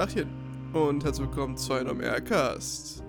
[0.00, 0.30] Tachchen
[0.72, 3.04] und herzlich willkommen zu einem Aircast.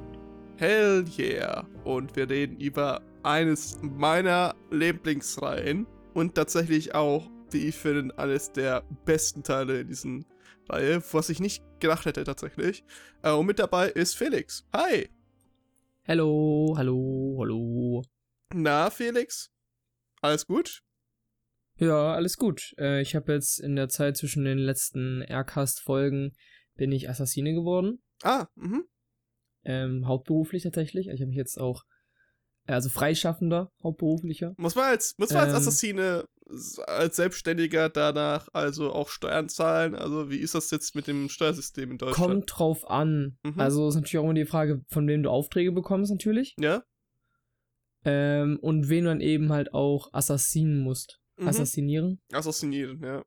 [0.57, 1.65] Hell yeah!
[1.85, 8.83] Und wir reden über eines meiner Lieblingsreihen und tatsächlich auch, wie ich finde, eines der
[9.05, 10.25] besten Teile in diesen
[10.67, 12.83] Reihe, was ich nicht gedacht hätte tatsächlich.
[13.21, 14.67] Äh, und mit dabei ist Felix.
[14.73, 15.09] Hi!
[16.05, 18.03] Hallo, hallo, hallo.
[18.53, 19.49] Na, Felix?
[20.21, 20.83] Alles gut?
[21.77, 22.75] Ja, alles gut.
[22.77, 26.33] Äh, ich habe jetzt in der Zeit zwischen den letzten Aircast-Folgen
[26.81, 28.01] bin ich Assassine geworden.
[28.23, 28.85] Ah, mhm.
[29.63, 31.09] Ähm, hauptberuflich tatsächlich.
[31.09, 31.83] Ich habe mich jetzt auch,
[32.65, 34.55] also freischaffender, hauptberuflicher.
[34.57, 35.57] Muss man als, muss man als Ähm.
[35.57, 36.25] Assassine,
[36.87, 39.93] als Selbstständiger danach also auch Steuern zahlen?
[39.93, 42.31] Also wie ist das jetzt mit dem Steuersystem in Deutschland?
[42.31, 43.37] Kommt drauf an.
[43.43, 43.59] Mhm.
[43.59, 46.55] Also ist natürlich auch immer die Frage, von wem du Aufträge bekommst natürlich.
[46.59, 46.83] Ja?
[48.05, 51.19] Ähm, und wen du dann eben halt auch assassinen musst.
[51.37, 51.47] Mhm.
[51.47, 52.21] Assassinieren.
[52.31, 53.23] Assassinieren, ja.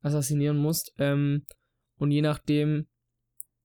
[0.00, 0.92] assassinieren musst.
[0.98, 1.46] Ähm,
[2.02, 2.88] und je nachdem,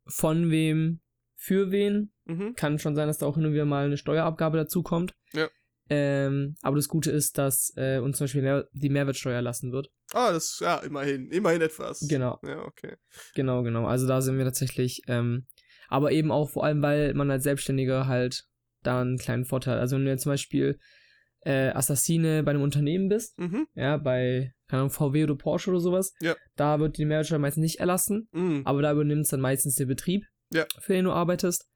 [0.06, 1.02] von wem,
[1.36, 2.56] für wen, Mhm.
[2.56, 5.14] kann schon sein, dass da auch hin und wieder mal eine Steuerabgabe dazu kommt.
[5.34, 5.48] Ja.
[5.90, 9.90] Ähm, aber das Gute ist, dass äh, uns zum Beispiel die Mehrwertsteuer erlassen wird.
[10.12, 11.32] Ah, das, ja, immerhin.
[11.32, 12.06] Immerhin etwas.
[12.10, 12.96] Genau, Ja, okay.
[13.34, 13.86] genau, genau.
[13.86, 15.48] Also da sind wir tatsächlich, ähm,
[15.88, 18.44] aber eben auch vor allem, weil man als Selbstständiger halt
[18.84, 19.76] da einen kleinen Vorteil.
[19.76, 19.82] hat.
[19.82, 20.78] Also wenn du jetzt zum Beispiel
[21.42, 23.68] äh, Assassine bei einem Unternehmen bist, Mhm.
[23.76, 26.36] ja, bei keine Ahnung, VW oder Porsche oder sowas, Ja.
[26.58, 28.28] da wird die Mehrwertsteuer meistens nicht erlassen.
[28.32, 28.64] Mhm.
[28.66, 30.66] aber da übernimmt dann meistens der Betrieb, Ja.
[30.80, 31.70] für den du arbeitest.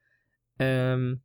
[0.59, 1.23] Ähm,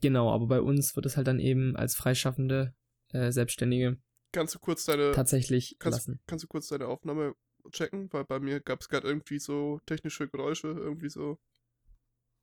[0.00, 2.74] genau, aber bei uns wird es halt dann eben als freischaffende
[3.12, 3.98] äh, Selbstständige
[4.32, 6.20] Kannst du kurz deine, tatsächlich kannst, lassen.
[6.26, 7.34] kannst du kurz deine Aufnahme
[7.70, 8.12] checken?
[8.12, 11.38] Weil bei mir gab es gerade irgendwie so technische Geräusche, irgendwie so,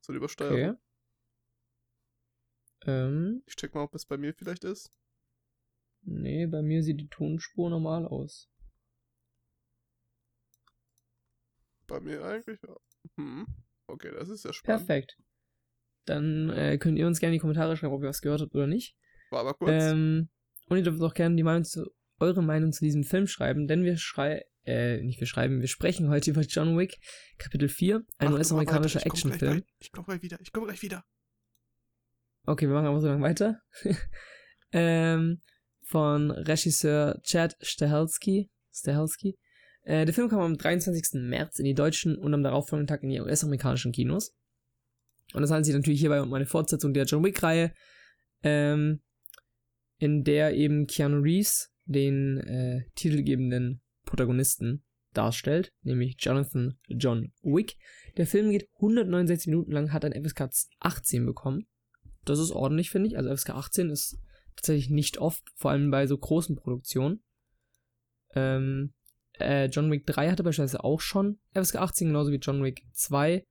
[0.00, 0.70] so eine Übersteuerung.
[0.70, 0.78] Okay.
[2.86, 4.90] Ähm, Ich check mal, ob es bei mir vielleicht ist.
[6.02, 8.48] Nee, bei mir sieht die Tonspur normal aus.
[11.86, 12.74] Bei mir eigentlich, ja.
[13.16, 13.46] Hm.
[13.86, 14.86] Okay, das ist ja spannend.
[14.86, 15.18] Perfekt.
[16.06, 18.54] Dann äh, könnt ihr uns gerne in die Kommentare schreiben, ob ihr was gehört habt
[18.54, 18.96] oder nicht.
[19.30, 19.70] War aber kurz.
[19.70, 20.28] Ähm,
[20.68, 23.84] und ihr dürft auch gerne die Meinung zu, eure Meinung zu diesem Film schreiben, denn
[23.84, 26.98] wir schreiben, äh, nicht wir schreiben, wir sprechen heute über John Wick,
[27.38, 29.64] Kapitel 4, ein US-amerikanischer Actionfilm.
[29.78, 30.38] Ich komme gleich wieder.
[30.40, 31.04] Ich komme gleich wieder.
[32.46, 33.60] Okay, wir machen aber so lange weiter.
[34.72, 35.40] ähm,
[35.92, 38.50] von Regisseur Chad Stahelski.
[38.74, 39.36] Stahelski.
[39.82, 41.20] Äh, der Film kam am 23.
[41.20, 44.34] März in die deutschen und am darauffolgenden Tag in die US-amerikanischen Kinos.
[45.34, 47.74] Und es handelt sich natürlich hierbei um eine Fortsetzung der John Wick-Reihe,
[48.42, 49.02] ähm,
[49.98, 54.82] in der eben Keanu Reeves den äh, titelgebenden Protagonisten
[55.12, 57.76] darstellt, nämlich Jonathan John Wick.
[58.16, 60.48] Der Film geht 169 Minuten lang, hat ein FSK
[60.80, 61.66] 18 bekommen.
[62.24, 63.18] Das ist ordentlich, finde ich.
[63.18, 64.18] Also FSK 18 ist
[64.56, 67.22] tatsächlich nicht oft, vor allem bei so großen Produktionen.
[68.34, 68.94] Ähm,
[69.38, 73.46] äh, John Wick 3 hatte beispielsweise auch schon FSK 18, genauso wie John Wick 2.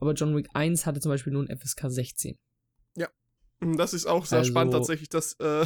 [0.00, 2.38] Aber John Wick 1 hatte zum Beispiel nur ein FSK 16.
[3.60, 5.64] Hm, Das ist auch sehr Also- spannend tatsächlich, dass äh,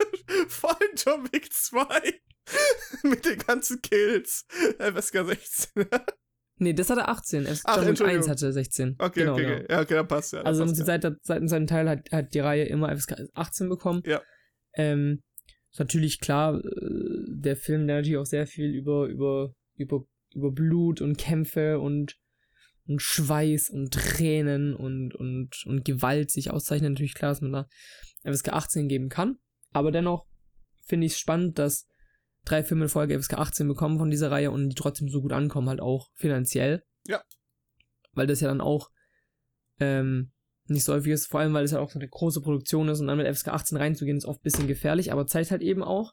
[0.48, 2.20] vor allem John Wick 2
[3.04, 4.46] mit den ganzen Kills
[4.78, 5.86] FSK 16.
[6.56, 7.46] Nee, das hatte 18.
[7.46, 8.22] FSK Ach, John Wick Entschuldigung.
[8.22, 8.96] 1 hatte 16.
[8.98, 9.54] Okay, genau, okay, genau.
[9.56, 9.66] okay.
[9.70, 10.38] Ja, okay, dann passt ja.
[10.38, 10.84] dann Also passt ja.
[10.84, 14.02] seit, seit seinem Teil hat, hat die Reihe immer FSK 18 bekommen.
[14.06, 14.22] Ja.
[14.74, 15.22] Ähm,
[15.70, 20.52] ist natürlich klar, äh, der Film, der natürlich auch sehr viel über, über, über, über
[20.52, 22.16] Blut und Kämpfe und,
[22.86, 26.92] und Schweiß und Tränen und, und, und Gewalt sich auszeichnet.
[26.92, 27.68] Natürlich klar, dass man da
[28.22, 29.38] FSK 18 geben kann.
[29.72, 30.26] Aber dennoch
[30.86, 31.88] finde ich es spannend, dass
[32.44, 35.32] drei Filme in Folge FSK 18 bekommen von dieser Reihe und die trotzdem so gut
[35.32, 36.82] ankommen, halt auch finanziell.
[37.06, 37.22] Ja.
[38.12, 38.90] Weil das ja dann auch
[39.80, 40.32] ähm,
[40.66, 43.00] nicht so häufig ist, vor allem weil es ja auch so eine große Produktion ist
[43.00, 45.82] und dann mit FSK 18 reinzugehen, ist oft ein bisschen gefährlich, aber zeigt halt eben
[45.82, 46.12] auch,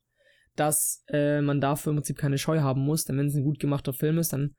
[0.56, 3.60] dass äh, man dafür im Prinzip keine Scheu haben muss, denn wenn es ein gut
[3.60, 4.56] gemachter Film ist dann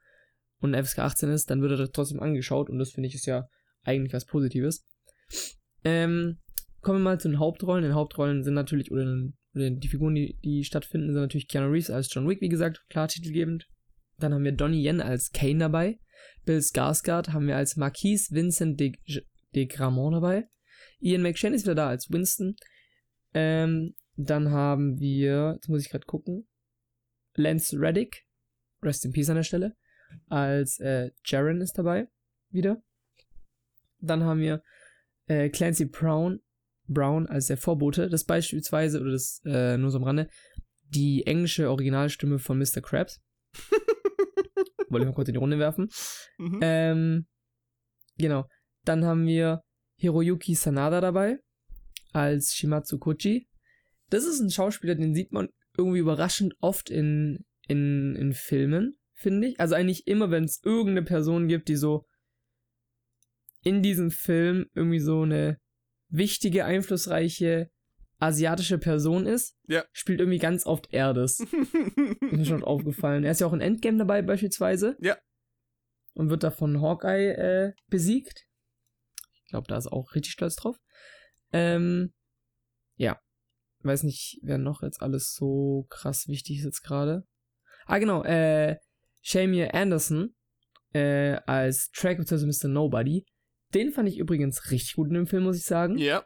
[0.60, 3.46] und FSK 18 ist, dann wird er trotzdem angeschaut und das finde ich ist ja
[3.82, 4.86] eigentlich was Positives.
[5.84, 6.38] Ähm,
[6.80, 7.82] kommen wir mal zu den Hauptrollen.
[7.82, 11.70] Den Hauptrollen sind natürlich, oder, den, oder die Figuren, die, die stattfinden, sind natürlich Keanu
[11.70, 13.68] Reeves als John Wick, wie gesagt, klar titelgebend.
[14.18, 15.98] Dann haben wir Donnie Yen als Kane dabei.
[16.44, 18.92] Bill Skarsgård haben wir als Marquis Vincent de,
[19.54, 20.48] de Gramont dabei.
[21.00, 22.56] Ian McShane ist wieder da als Winston.
[23.34, 26.46] Ähm, dann haben wir, jetzt muss ich gerade gucken,
[27.34, 28.26] Lance Reddick,
[28.82, 29.76] Rest in Peace an der Stelle,
[30.28, 32.08] als äh, Jaren ist dabei,
[32.50, 32.82] wieder.
[34.00, 34.62] Dann haben wir
[35.26, 36.40] äh, Clancy Brown,
[36.92, 40.28] Brown als der Vorbote, das beispielsweise, oder das äh, nur so am Rande,
[40.88, 42.80] die englische Originalstimme von Mr.
[42.80, 43.20] Krabs.
[44.88, 45.88] Wollte ich mal kurz in die Runde werfen.
[46.38, 46.58] Mhm.
[46.60, 47.26] Ähm,
[48.18, 48.46] genau.
[48.84, 49.62] Dann haben wir
[49.96, 51.38] Hiroyuki Sanada dabei
[52.12, 53.48] als Shimatsu Kochi.
[54.10, 55.48] Das ist ein Schauspieler, den sieht man
[55.78, 59.60] irgendwie überraschend oft in, in, in Filmen, finde ich.
[59.60, 62.04] Also eigentlich immer, wenn es irgendeine Person gibt, die so
[63.62, 65.58] in diesem Film irgendwie so eine
[66.12, 67.70] wichtige, einflussreiche
[68.18, 69.84] asiatische Person ist, Ja.
[69.90, 71.40] spielt irgendwie ganz oft Erdes.
[72.20, 73.24] ist mir schon aufgefallen.
[73.24, 74.96] Er ist ja auch in Endgame dabei beispielsweise.
[75.00, 75.18] Ja.
[76.14, 78.46] Und wird da von Hawkeye äh, besiegt.
[79.44, 80.76] Ich glaube, da ist auch richtig stolz drauf.
[81.52, 82.12] Ähm,
[82.96, 83.18] ja.
[83.80, 87.26] Weiß nicht, wer noch jetzt alles so krass wichtig ist jetzt gerade.
[87.86, 88.22] Ah, genau.
[88.22, 88.76] Äh,
[89.22, 90.36] Shamir Anderson
[90.92, 92.46] äh, als Track bzw.
[92.46, 92.68] Mr.
[92.68, 93.26] Nobody.
[93.74, 95.98] Den fand ich übrigens richtig gut in dem Film, muss ich sagen.
[95.98, 96.24] Ja.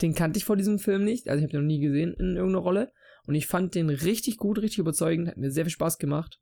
[0.00, 1.28] Den kannte ich vor diesem Film nicht.
[1.28, 2.92] Also ich habe den noch nie gesehen in irgendeiner Rolle.
[3.26, 5.28] Und ich fand den richtig gut, richtig überzeugend.
[5.28, 6.40] Hat mir sehr viel Spaß gemacht,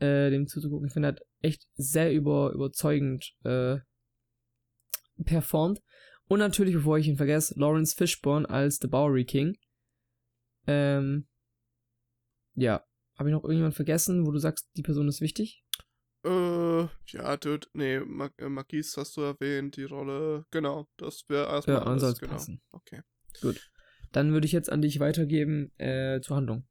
[0.00, 0.88] äh, dem zuzugucken.
[0.88, 3.76] Ich finde, er hat echt sehr über, überzeugend äh,
[5.24, 5.80] performt.
[6.26, 9.56] Und natürlich, bevor ich ihn vergesse, Lawrence Fishburne als The Bowery King.
[10.66, 11.28] Ähm,
[12.54, 12.84] ja.
[13.18, 15.62] Habe ich noch irgendjemand vergessen, wo du sagst, die Person ist wichtig?
[16.24, 20.46] Äh, ja, Dude, nee, Mag äh, Magis hast du erwähnt, die Rolle.
[20.50, 22.32] Genau, das wäre erstmal Ja, alles, genau.
[22.32, 22.62] passen.
[22.70, 23.02] Okay.
[24.12, 26.66] Dann würde ich jetzt an dich weitergeben äh, zur Handlung.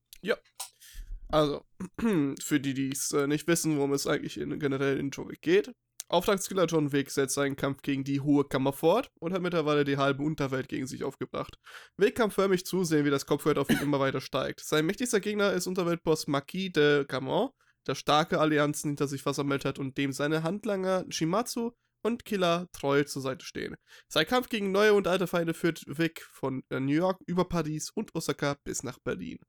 [1.31, 1.65] Also,
[2.41, 5.41] für die, die es äh, nicht wissen, worum es eigentlich in, generell in John Wick
[5.41, 5.71] geht.
[6.09, 9.95] Auftragskiller John Wick setzt seinen Kampf gegen die Hohe Kammer fort und hat mittlerweile die
[9.95, 11.57] halbe Unterwelt gegen sich aufgebracht.
[11.95, 14.59] Wick kann förmlich zusehen, wie das Kopfgeld auf ihn immer weiter steigt.
[14.59, 17.51] Sein mächtigster Gegner ist Unterweltboss Marquis de Camon,
[17.87, 21.71] der starke Allianzen hinter sich versammelt hat und dem seine Handlanger Shimatsu
[22.03, 23.75] und Killer treu zur Seite stehen.
[24.07, 27.91] Sein Kampf gegen neue und alte Feinde führt Wick von äh, New York über Paris
[27.91, 29.39] und Osaka bis nach Berlin.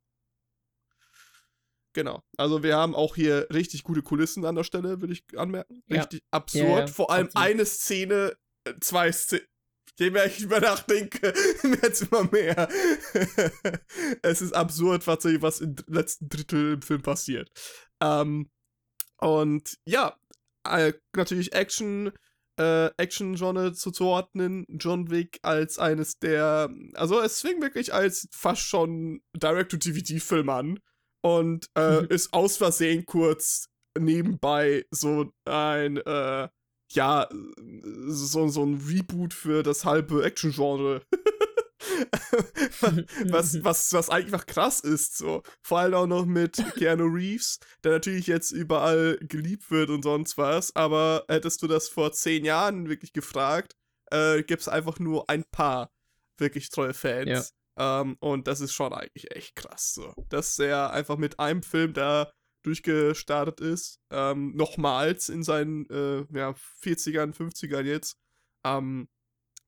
[1.94, 2.22] Genau.
[2.38, 5.82] Also wir haben auch hier richtig gute Kulissen an der Stelle, würde ich anmerken.
[5.88, 6.02] Ja.
[6.02, 6.64] Richtig absurd.
[6.64, 7.48] Ja, ja, Vor allem absolut.
[7.48, 9.46] eine Szene, äh, zwei Szenen.
[9.98, 11.20] Je mehr ich über nachdenke,
[11.62, 12.66] wird's immer mehr.
[14.22, 17.50] es ist absurd, was, was im letzten Drittel im Film passiert.
[18.02, 18.50] Ähm,
[19.18, 20.16] und ja,
[20.68, 22.10] äh, natürlich Action,
[22.58, 24.66] äh, Action-Genre zuzuordnen.
[24.68, 30.80] John Wick als eines der, also es fing wirklich als fast schon Direct-to-DVD-Film an
[31.22, 32.06] und äh, Mhm.
[32.08, 33.68] ist aus Versehen kurz
[33.98, 36.48] nebenbei so ein, äh,
[36.92, 37.28] ja,
[38.06, 41.02] so, so ein Reboot für das halbe Action-Genre.
[43.24, 45.42] was, was, was einfach krass ist, so.
[45.62, 50.38] Vor allem auch noch mit Keanu Reeves, der natürlich jetzt überall geliebt wird und sonst
[50.38, 53.74] was, aber hättest du das vor zehn Jahren wirklich gefragt,
[54.10, 55.90] äh, gibt es einfach nur ein paar
[56.38, 57.54] wirklich treue Fans.
[57.78, 60.12] Ähm, und das ist schon eigentlich echt krass, so.
[60.28, 62.30] Dass er einfach mit einem Film da
[62.64, 68.18] durchgestartet ist, ähm, nochmals in seinen äh, ja, 40ern, 50ern jetzt,
[68.64, 69.08] ähm,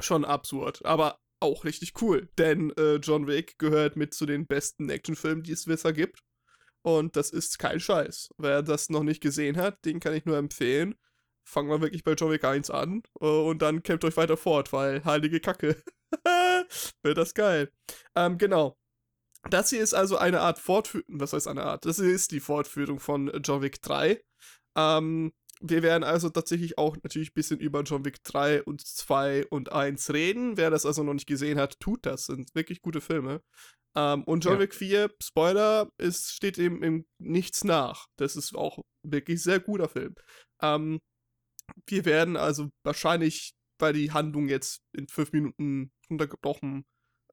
[0.00, 0.84] schon absurd.
[0.84, 5.52] Aber auch richtig cool, denn äh, John Wick gehört mit zu den besten Actionfilmen, die
[5.52, 6.20] es bisher gibt.
[6.82, 8.30] Und das ist kein Scheiß.
[8.36, 10.94] Wer das noch nicht gesehen hat, den kann ich nur empfehlen.
[11.46, 14.72] Fangen wir wirklich bei John Wick 1 an äh, und dann kämpft euch weiter fort,
[14.72, 15.82] weil heilige Kacke.
[17.02, 17.70] Wird das geil.
[18.14, 18.76] Ähm, genau.
[19.50, 21.20] Das hier ist also eine Art Fortführung.
[21.20, 21.84] Was heißt eine Art?
[21.84, 24.22] Das ist die Fortführung von John Wick 3.
[24.76, 25.32] Ähm,
[25.66, 29.72] wir werden also tatsächlich auch natürlich ein bisschen über John Wick 3 und 2 und
[29.72, 30.56] 1 reden.
[30.56, 32.26] Wer das also noch nicht gesehen hat, tut das.
[32.26, 33.42] Sind wirklich gute Filme.
[33.96, 34.60] Ähm, und John Ja.
[34.60, 38.06] Wick 4, Spoiler, es steht ihm im nichts nach.
[38.16, 40.14] Das ist auch wirklich sehr guter Film.
[40.60, 41.00] Ähm,
[41.86, 46.84] wir werden also wahrscheinlich, weil die Handlung jetzt in fünf Minuten runtergebrochen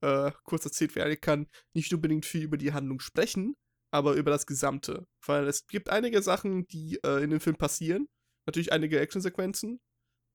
[0.02, 3.56] äh, kurz erzählt werden kann, nicht unbedingt viel über die Handlung sprechen,
[3.92, 5.06] aber über das Gesamte.
[5.26, 8.08] Weil es gibt einige Sachen, die äh, in dem Film passieren.
[8.46, 9.80] Natürlich einige Actionsequenzen.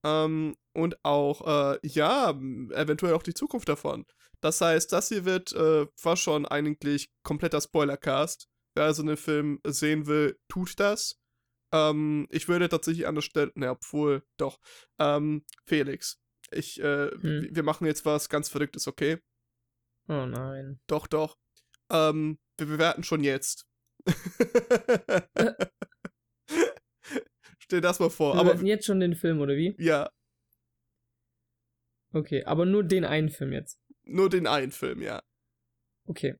[0.05, 4.07] Ähm, und auch, äh, ja, eventuell auch die Zukunft davon.
[4.41, 8.49] Das heißt, das hier wird äh, fast schon eigentlich kompletter Spoilercast.
[8.77, 11.19] Wer also den Film sehen will, tut das.
[11.73, 14.61] Ähm, ich würde tatsächlich an der Stelle, ne, obwohl, doch,
[15.01, 16.21] ähm, Felix,
[16.53, 17.23] ich, äh, Hm.
[17.23, 19.19] wir- wir machen jetzt was ganz Verrücktes, okay?
[20.09, 20.79] Oh nein.
[20.87, 21.37] Doch, doch.
[21.91, 23.67] Ähm, wir bewerten schon jetzt.
[27.67, 28.35] Stell das mal vor.
[28.35, 29.75] Wir Aber jetzt schon den Film, oder wie?
[29.79, 30.11] ja,
[32.13, 33.79] Okay, aber nur den einen Film jetzt.
[34.05, 35.23] nur den einen Film, ja.
[36.07, 36.37] Okay.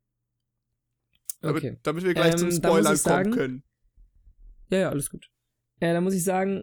[1.41, 1.79] Damit, Okay.
[1.83, 3.65] damit wir gleich Ähm, zum Spoilern kommen sagen- können.
[4.71, 5.27] Ja, ja, alles gut.
[5.81, 6.63] Äh, da muss ich sagen,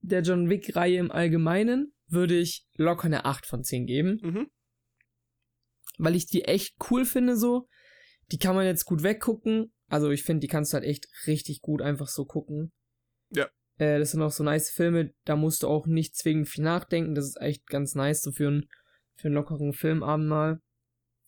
[0.00, 4.50] der John Wick-Reihe im Allgemeinen würde ich locker eine 8 von 10 geben, Mhm.
[5.98, 7.68] weil ich die echt cool finde so.
[8.30, 9.72] Die kann man jetzt gut weggucken.
[9.88, 12.72] Also ich finde, die kannst du halt echt richtig gut einfach so gucken.
[13.30, 13.50] Ja.
[13.78, 17.14] Äh, das sind auch so nice Filme, da musst du auch nicht zwingend viel nachdenken.
[17.14, 18.68] Das ist echt ganz nice so für, einen
[19.16, 20.60] für einen lockeren Filmabend mal.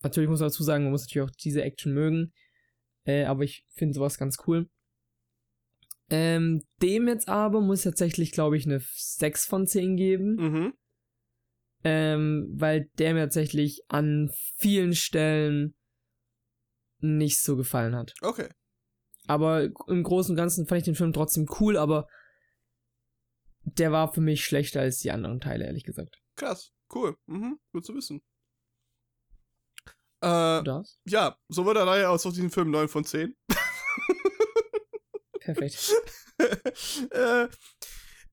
[0.02, 2.32] Natürlich muss man dazu sagen, man muss natürlich auch diese Action mögen.
[3.06, 4.68] Äh, aber ich finde sowas ganz cool.
[6.10, 10.34] Ähm, dem jetzt aber muss ich tatsächlich, glaube ich, eine 6 von 10 geben.
[10.36, 10.72] Mhm.
[11.82, 15.74] ähm, weil der mir tatsächlich an vielen Stellen
[17.00, 18.14] nicht so gefallen hat.
[18.22, 18.48] Okay.
[19.26, 22.06] Aber im Großen und Ganzen fand ich den Film trotzdem cool, aber
[23.64, 26.21] der war für mich schlechter als die anderen Teile, ehrlich gesagt.
[26.37, 27.16] Krass, cool.
[27.26, 28.23] Mhm, gut zu wissen.
[30.21, 30.99] Äh, das?
[31.06, 33.37] Ja, so wird der Reihe aus auf diesen Film 9 von 10.
[35.40, 35.92] Perfekt.
[37.11, 37.49] äh,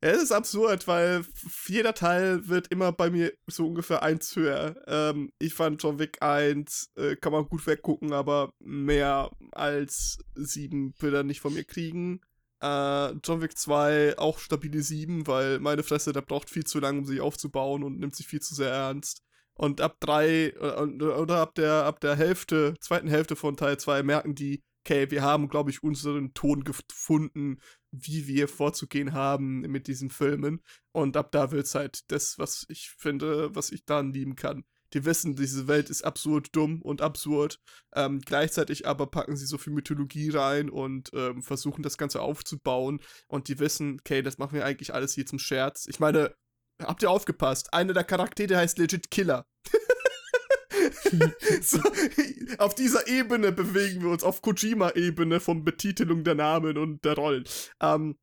[0.03, 1.23] es ist absurd, weil
[1.67, 4.75] jeder Teil wird immer bei mir so ungefähr eins höher.
[4.87, 10.95] Ähm, ich fand John Wick 1, äh, kann man gut weggucken, aber mehr als 7
[10.99, 12.21] will er nicht von mir kriegen.
[12.61, 16.99] Äh, John Wick 2 auch stabile 7, weil meine Fresse, der braucht viel zu lange,
[16.99, 19.23] um sich aufzubauen und nimmt sich viel zu sehr ernst.
[19.53, 24.03] Und ab 3 oder, oder ab der ab der Hälfte, zweiten Hälfte von Teil 2
[24.03, 27.59] merken die, okay, wir haben, glaube ich, unseren Ton gefunden,
[27.91, 30.61] wie wir vorzugehen haben mit diesen Filmen.
[30.91, 34.63] Und ab da wird es halt das, was ich finde, was ich dann lieben kann.
[34.93, 37.59] Die wissen, diese Welt ist absurd dumm und absurd.
[37.95, 42.99] Ähm, gleichzeitig aber packen sie so viel Mythologie rein und ähm, versuchen das Ganze aufzubauen.
[43.27, 45.85] Und die wissen, okay, das machen wir eigentlich alles hier zum Scherz.
[45.87, 46.35] Ich meine,
[46.81, 47.73] habt ihr aufgepasst?
[47.73, 49.45] Einer der Charaktere heißt legit Killer.
[51.61, 51.79] so,
[52.57, 57.43] auf dieser Ebene bewegen wir uns, auf Kojima-Ebene von Betitelung der Namen und der Rollen.
[57.81, 58.17] Ähm,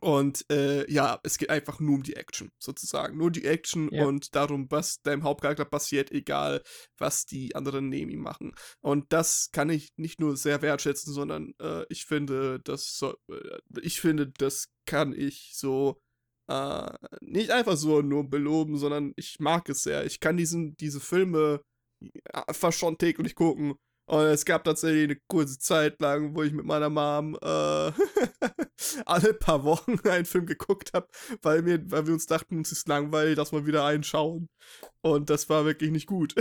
[0.00, 3.16] und äh, ja, es geht einfach nur um die Action, sozusagen.
[3.16, 4.06] Nur die Action ja.
[4.06, 6.62] und darum, was deinem Hauptcharakter passiert, egal
[6.98, 8.54] was die anderen neben ihm machen.
[8.80, 13.58] Und das kann ich nicht nur sehr wertschätzen, sondern äh, ich finde, das so, äh,
[13.82, 16.00] ich finde, das kann ich so
[16.48, 20.04] äh, nicht einfach so nur beloben, sondern ich mag es sehr.
[20.06, 21.62] Ich kann diesen, diese Filme
[22.50, 23.74] fast schon täglich gucken.
[24.06, 27.92] Und es gab tatsächlich eine kurze Zeit lang, wo ich mit meiner Mom äh,
[29.06, 31.08] alle paar Wochen einen Film geguckt habe,
[31.40, 34.48] weil, weil wir uns dachten, uns ist langweilig, dass wir wieder einen schauen.
[35.02, 36.34] Und das war wirklich nicht gut.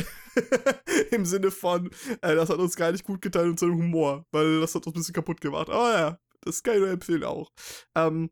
[1.11, 1.91] Im Sinne von,
[2.21, 4.99] äh, das hat uns gar nicht gut getan, unseren Humor, weil das hat uns ein
[4.99, 5.69] bisschen kaputt gemacht.
[5.69, 7.51] Aber ja, das kann ich nur empfehlen auch.
[7.95, 8.31] Ähm,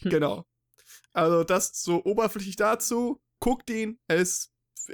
[0.00, 0.46] genau.
[1.12, 3.20] Also das so oberflächlich dazu.
[3.40, 4.52] Guckt ihn, er ist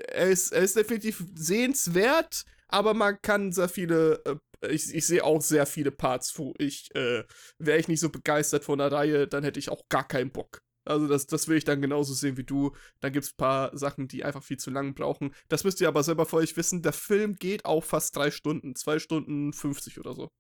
[0.09, 5.25] er ist, er ist definitiv sehenswert, aber man kann sehr viele, äh, ich, ich sehe
[5.25, 7.25] auch sehr viele Parts, wo ich, äh,
[7.59, 10.63] wäre ich nicht so begeistert von der Reihe, dann hätte ich auch gar keinen Bock.
[10.87, 12.73] Also das, das will ich dann genauso sehen wie du.
[13.01, 15.35] Dann gibt es ein paar Sachen, die einfach viel zu lang brauchen.
[15.49, 16.83] Das müsst ihr aber selber für euch wissen.
[16.83, 18.77] Der Film geht auch fast drei Stunden.
[18.77, 20.31] Zwei Stunden 50 oder so.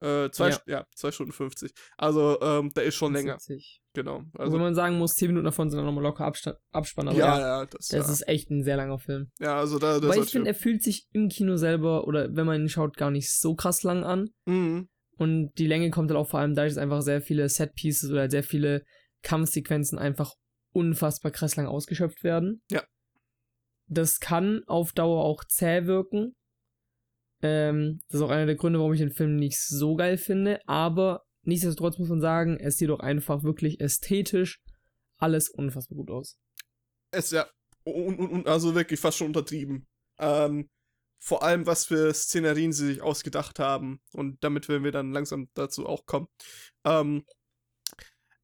[0.00, 0.58] Äh, zwei, ja.
[0.66, 1.72] ja, zwei Stunden 50.
[1.98, 3.26] Also, ähm, der ist schon 70.
[3.26, 3.38] länger.
[3.92, 4.22] Genau.
[4.38, 7.08] Also, wenn man sagen muss, 10 Minuten davon sind dann nochmal locker Abstand, Abspann.
[7.08, 8.12] Aber ja, ja, das, das ja.
[8.12, 9.30] ist echt ein sehr langer Film.
[9.38, 10.00] Ja, also da.
[10.02, 13.10] Weil ich finde, er fühlt sich im Kino selber oder wenn man ihn schaut, gar
[13.10, 14.30] nicht so krass lang an.
[14.46, 14.88] Mhm.
[15.18, 18.30] Und die Länge kommt dann auch vor allem dadurch, dass einfach sehr viele Set-Pieces oder
[18.30, 18.84] sehr viele
[19.22, 20.32] Kampfsequenzen einfach
[20.72, 22.62] unfassbar krass lang ausgeschöpft werden.
[22.70, 22.82] Ja.
[23.86, 26.36] Das kann auf Dauer auch zäh wirken,
[27.42, 30.60] ähm, das ist auch einer der Gründe, warum ich den Film nicht so geil finde.
[30.66, 34.60] Aber nichtsdestotrotz muss man sagen, es sieht doch einfach wirklich ästhetisch
[35.18, 36.38] alles unfassbar gut aus.
[37.12, 37.48] Es ja,
[37.84, 39.86] un, un, also wirklich fast schon untertrieben.
[40.18, 40.68] Ähm,
[41.22, 44.00] vor allem, was für Szenerien sie sich ausgedacht haben.
[44.12, 46.28] Und damit werden wir dann langsam dazu auch kommen.
[46.84, 47.24] Ähm,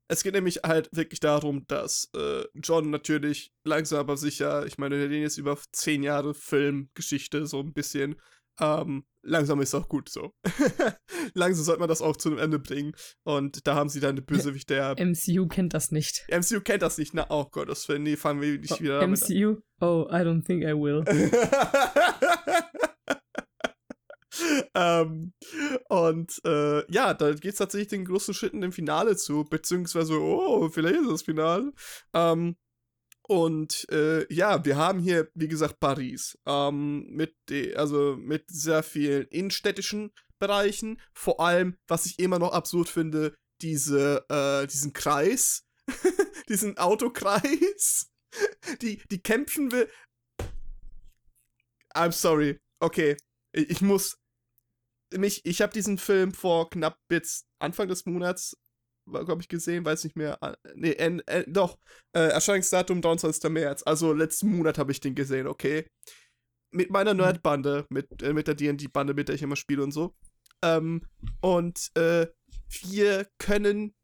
[0.08, 4.98] es geht nämlich halt wirklich darum, dass äh, John natürlich langsam aber sicher, ich meine,
[4.98, 8.20] wir reden jetzt über zehn Jahre Filmgeschichte, so ein bisschen,
[8.60, 10.32] ähm, langsam ist auch gut so.
[11.34, 12.92] langsam sollte man das auch zu einem Ende bringen.
[13.25, 14.96] Und da haben sie dann eine Bösewicht, der.
[14.98, 16.26] MCU kennt das nicht.
[16.30, 17.14] MCU kennt das nicht.
[17.14, 19.60] Na, oh Gott, das nee, fangen wir nicht oh, wieder MCU?
[19.80, 21.04] Oh, I don't think I will.
[24.75, 25.32] ähm,
[25.88, 30.68] und äh, ja, da geht es tatsächlich den großen Schritten im Finale zu, beziehungsweise, oh,
[30.70, 31.72] vielleicht ist das Finale.
[32.14, 32.56] Ähm,
[33.28, 36.38] und äh, ja, wir haben hier, wie gesagt, Paris.
[36.47, 37.35] Ähm, mit
[37.75, 41.00] also mit sehr vielen innenstädtischen Bereichen.
[41.12, 45.64] Vor allem, was ich immer noch absurd finde, diese, äh, diesen Kreis.
[46.49, 48.12] diesen Autokreis.
[48.83, 49.90] die, die kämpfen will.
[51.95, 52.61] I'm sorry.
[52.80, 53.16] Okay.
[53.52, 54.18] Ich, ich muss.
[55.14, 58.56] Mich, ich habe diesen Film vor knapp jetzt Anfang des Monats
[59.06, 60.42] glaube ich, gesehen, weiß nicht mehr.
[60.42, 61.78] Ah, nee, äh, äh, doch,
[62.12, 63.50] äh, Erscheinungsdatum 23.
[63.50, 63.82] März.
[63.84, 65.86] Also letzten Monat habe ich den gesehen, okay.
[66.72, 67.20] Mit meiner mhm.
[67.20, 70.14] Nerdbande, mit, äh, mit der D&D-Bande, mit der ich immer spiele und so.
[70.62, 71.02] Ähm,
[71.40, 72.26] und äh,
[72.82, 73.94] wir können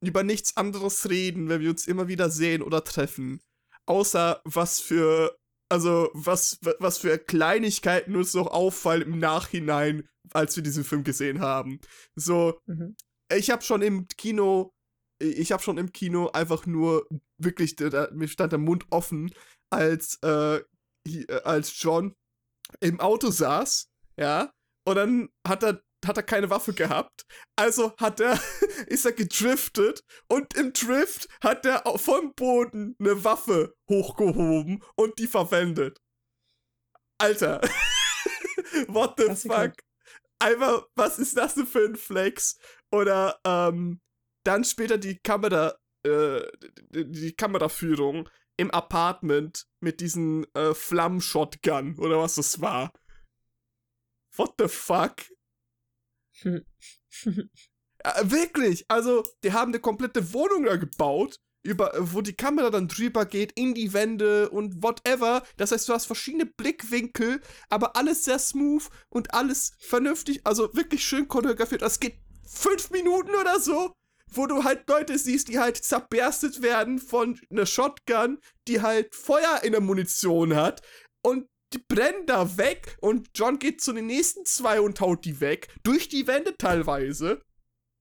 [0.00, 3.40] über nichts anderes reden, wenn wir uns immer wieder sehen oder treffen.
[3.86, 5.36] Außer was für,
[5.68, 11.40] also was, was für Kleinigkeiten uns noch auffallen im Nachhinein, als wir diesen Film gesehen
[11.40, 11.80] haben.
[12.14, 12.94] So, mhm
[13.36, 14.72] ich habe schon im Kino,
[15.18, 17.06] ich habe schon im Kino einfach nur
[17.38, 19.32] wirklich, da, mir stand der Mund offen,
[19.70, 20.60] als, äh,
[21.44, 22.14] als John
[22.80, 24.52] im Auto saß, ja,
[24.84, 27.24] und dann hat er hat er keine Waffe gehabt.
[27.56, 28.38] Also hat er,
[28.86, 35.26] ist er gedriftet und im Drift hat er vom Boden eine Waffe hochgehoben und die
[35.26, 35.98] verwendet.
[37.18, 37.60] Alter.
[38.88, 39.74] What the fuck?
[40.40, 42.58] Einfach, was ist das denn für ein Flex?
[42.92, 44.00] Oder ähm,
[44.44, 46.42] dann später die Kamera, äh,
[46.90, 52.92] die Kameraführung im Apartment mit diesen äh, Flammenshotgun oder was das war.
[54.36, 55.16] What the fuck?
[56.44, 56.62] äh,
[58.22, 63.24] wirklich, also die haben eine komplette Wohnung da gebaut, über, wo die Kamera dann drüber
[63.24, 65.44] geht, in die Wände und whatever.
[65.56, 71.04] Das heißt, du hast verschiedene Blickwinkel, aber alles sehr smooth und alles vernünftig, also wirklich
[71.04, 71.82] schön choreografiert.
[71.82, 73.92] Das geht fünf Minuten oder so,
[74.30, 79.60] wo du halt Leute siehst, die halt zerberstet werden von einer Shotgun, die halt Feuer
[79.62, 80.82] in der Munition hat
[81.22, 85.40] und die brennen da weg und John geht zu den nächsten zwei und haut die
[85.40, 87.42] weg, durch die Wände teilweise.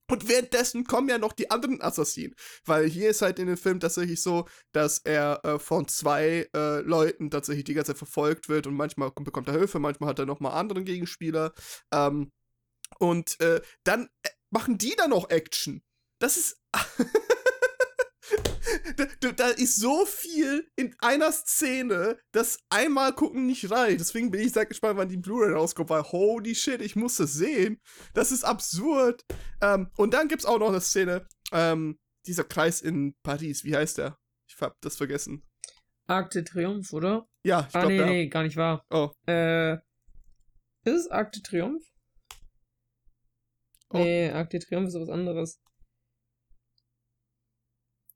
[0.09, 2.35] Und währenddessen kommen ja noch die anderen Assassinen.
[2.65, 6.81] Weil hier ist halt in dem Film tatsächlich so, dass er äh, von zwei äh,
[6.81, 10.25] Leuten tatsächlich die ganze Zeit verfolgt wird und manchmal bekommt er Hilfe, manchmal hat er
[10.25, 11.53] nochmal anderen Gegenspieler.
[11.93, 12.29] Ähm,
[12.99, 15.83] und äh, dann äh, machen die dann noch Action.
[16.19, 16.61] Das ist.
[19.19, 23.99] da, da, ist so viel in einer Szene, dass einmal gucken nicht reicht.
[23.99, 27.33] Deswegen bin ich sehr gespannt, wann die Blu-ray rauskommt, weil holy shit, ich muss das
[27.33, 27.79] sehen.
[28.13, 29.23] Das ist absurd.
[29.61, 33.75] Ähm, und dann gibt es auch noch eine Szene, ähm, dieser Kreis in Paris, wie
[33.75, 34.17] heißt der?
[34.47, 35.43] Ich hab das vergessen.
[36.07, 37.27] Arc de Triomphe, oder?
[37.43, 38.85] Ja, ich ah, glaube, nee, nee, gar nicht wahr.
[38.91, 39.11] Oh.
[39.27, 39.75] Äh,
[40.83, 41.85] ist es Arc de Triomphe?
[43.93, 43.97] Oh.
[43.97, 45.61] Nee, Arc de Triomphe ist was anderes.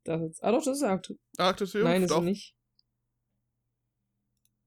[0.03, 0.44] Das jetzt.
[0.44, 1.07] Ah doch, das ist Arc.
[1.38, 1.90] Arc de Triomphe?
[1.90, 2.22] Nein, ist doch.
[2.22, 2.55] nicht.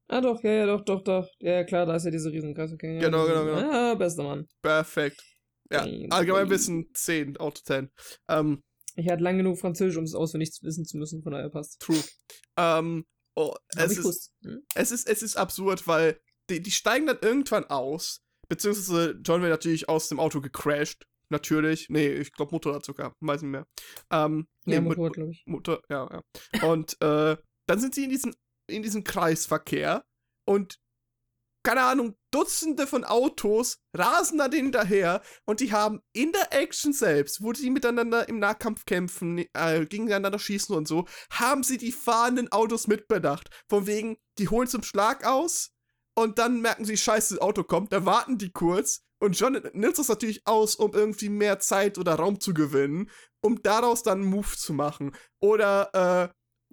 [0.09, 1.29] Ah doch, ja, ja, doch, doch, doch.
[1.39, 2.73] Ja, klar, da ist ja diese Riesenkreis.
[2.73, 3.61] Okay, ja, genau, genau, genau.
[3.61, 4.49] Ja, bester Mann.
[4.63, 5.23] Perfekt.
[5.71, 7.91] Ja, allgemein Wissen 10 out of 10.
[8.29, 8.63] Ähm,
[8.97, 11.79] ich hatte lang genug Französisch, um es auswendig wissen zu müssen, von daher passt.
[11.81, 12.03] True.
[12.57, 14.63] Ähm, oh, es, ist, hm?
[14.75, 16.19] es, ist, es ist absurd, weil
[16.51, 21.89] die, die steigen dann irgendwann aus, beziehungsweise John wird natürlich aus dem Auto gecrashed natürlich.
[21.89, 23.67] Nee, ich glaube Motorrad sogar, weiß nicht mehr.
[24.11, 25.45] Ähm, nee, ja, Motorrad, glaube ich.
[25.47, 26.69] Motor, ja, ja.
[26.69, 28.35] Und äh, dann sind sie in diesem,
[28.69, 30.05] in diesem Kreisverkehr
[30.47, 30.79] und
[31.65, 37.43] keine Ahnung, Dutzende von Autos rasen da hinterher und die haben in der Action selbst,
[37.43, 42.51] wo die miteinander im Nahkampf kämpfen, äh, gegeneinander schießen und so, haben sie die fahrenden
[42.53, 43.51] Autos mitbedacht.
[43.69, 45.73] Von wegen, die holen zum Schlag aus
[46.19, 50.01] und dann merken sie, scheiße, das Auto kommt, da warten die kurz und John nutzt
[50.01, 53.09] das natürlich aus, um irgendwie mehr Zeit oder Raum zu gewinnen,
[53.41, 55.15] um daraus dann einen Move zu machen.
[55.41, 56.33] Oder,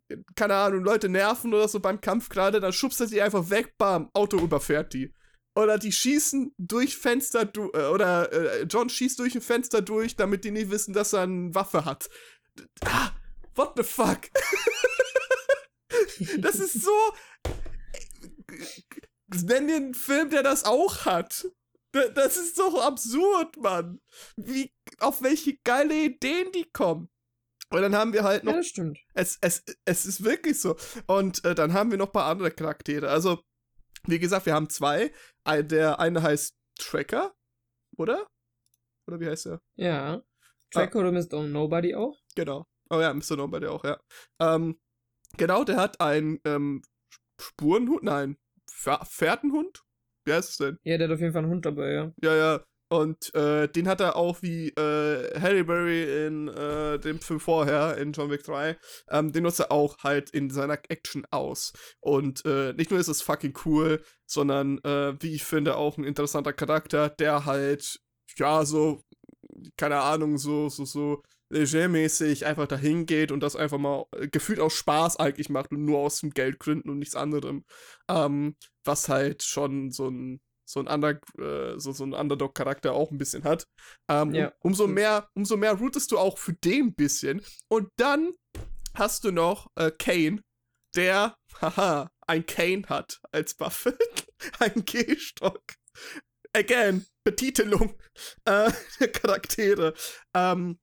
[0.10, 3.52] äh, keine Ahnung, Leute nerven oder so beim Kampf gerade, dann schubst er sie einfach
[3.52, 5.14] weg, bam, Auto überfährt die.
[5.56, 10.16] Oder die schießen durch Fenster, du äh, oder äh, John schießt durch ein Fenster durch,
[10.16, 12.10] damit die nicht wissen, dass er eine Waffe hat.
[12.84, 13.12] Ah,
[13.54, 14.22] what the fuck?
[16.40, 16.92] das ist so.
[19.44, 21.48] Nenn einen Film, der das auch hat.
[21.92, 24.02] Das ist doch absurd, Mann.
[24.36, 27.10] Wie, auf welche geile Ideen die kommen.
[27.70, 28.52] Und dann haben wir halt noch.
[28.52, 29.00] Ja, das stimmt.
[29.14, 30.76] Es, es, es ist wirklich so.
[31.08, 33.10] Und äh, dann haben wir noch ein paar andere Charaktere.
[33.10, 33.42] Also,
[34.06, 35.12] wie gesagt, wir haben zwei.
[35.48, 37.34] Der eine heißt Tracker,
[37.98, 38.28] oder?
[39.08, 39.62] Oder wie heißt er?
[39.76, 40.24] Ja.
[40.72, 41.02] Tracker ah.
[41.02, 41.44] oder Mr.
[41.48, 42.18] Nobody auch?
[42.36, 42.66] Genau.
[42.90, 43.36] Oh ja, Mr.
[43.38, 44.00] Nobody auch, ja.
[44.40, 44.80] Ähm,
[45.38, 46.82] genau, der hat einen ähm,
[47.40, 48.38] Spurenhund, nein,
[48.76, 49.84] Fährtenhund?
[50.26, 50.78] Wie heißt es denn?
[50.84, 52.12] Ja, der hat auf jeden Fall einen Hund dabei, ja.
[52.22, 52.64] Ja, ja.
[52.88, 57.98] Und äh, den hat er auch wie äh, Harry Berry in äh, dem Film vorher,
[57.98, 58.78] in John Wick 3.
[59.10, 61.74] Ähm, den nutzt er auch halt in seiner Action aus.
[62.00, 66.04] Und äh, nicht nur ist es fucking cool, sondern äh, wie ich finde, auch ein
[66.04, 68.00] interessanter Charakter, der halt,
[68.38, 69.02] ja, so,
[69.78, 71.24] keine Ahnung, so, so, so
[71.56, 75.86] legermäßig einfach dahin geht und das einfach mal äh, gefühlt aus Spaß eigentlich macht und
[75.86, 77.64] nur aus dem Geldgründen und nichts anderem.
[78.10, 83.12] Ähm, was halt schon so ein so ein, Under, äh, so, so ein Underdog-Charakter auch
[83.12, 83.68] ein bisschen hat.
[84.10, 84.48] Ähm, ja.
[84.48, 87.42] um, umso mehr, umso mehr rootest du auch für den bisschen.
[87.70, 88.34] Und dann
[88.96, 90.42] hast du noch äh, Kane,
[90.96, 93.98] der, haha, ein Kane hat als Waffe.
[94.60, 95.62] ein Gehstock.
[96.54, 97.96] Again, Betitelung
[98.46, 99.94] äh, der Charaktere.
[100.34, 100.80] Ähm,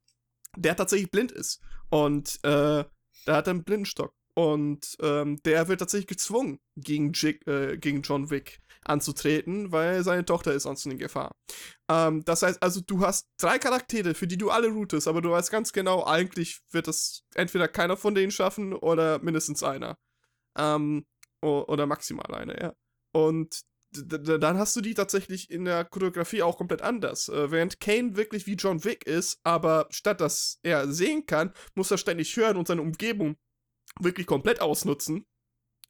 [0.56, 1.60] der tatsächlich blind ist.
[1.90, 2.84] Und äh,
[3.24, 4.14] da hat einen Blindenstock.
[4.34, 10.24] Und ähm, der wird tatsächlich gezwungen, gegen, Jig, äh, gegen John Wick anzutreten, weil seine
[10.24, 11.36] Tochter ist sonst in Gefahr.
[11.90, 15.30] Ähm, das heißt also, du hast drei Charaktere, für die du alle routest, aber du
[15.30, 19.98] weißt ganz genau, eigentlich wird es entweder keiner von denen schaffen oder mindestens einer.
[20.58, 21.04] Ähm,
[21.42, 22.72] oder maximal einer, ja.
[23.12, 23.62] Und
[23.92, 27.28] dann hast du die tatsächlich in der Choreografie auch komplett anders.
[27.28, 31.90] Äh, während Kane wirklich wie John Wick ist, aber statt dass er sehen kann, muss
[31.90, 33.36] er ständig hören und seine Umgebung
[34.00, 35.26] wirklich komplett ausnutzen,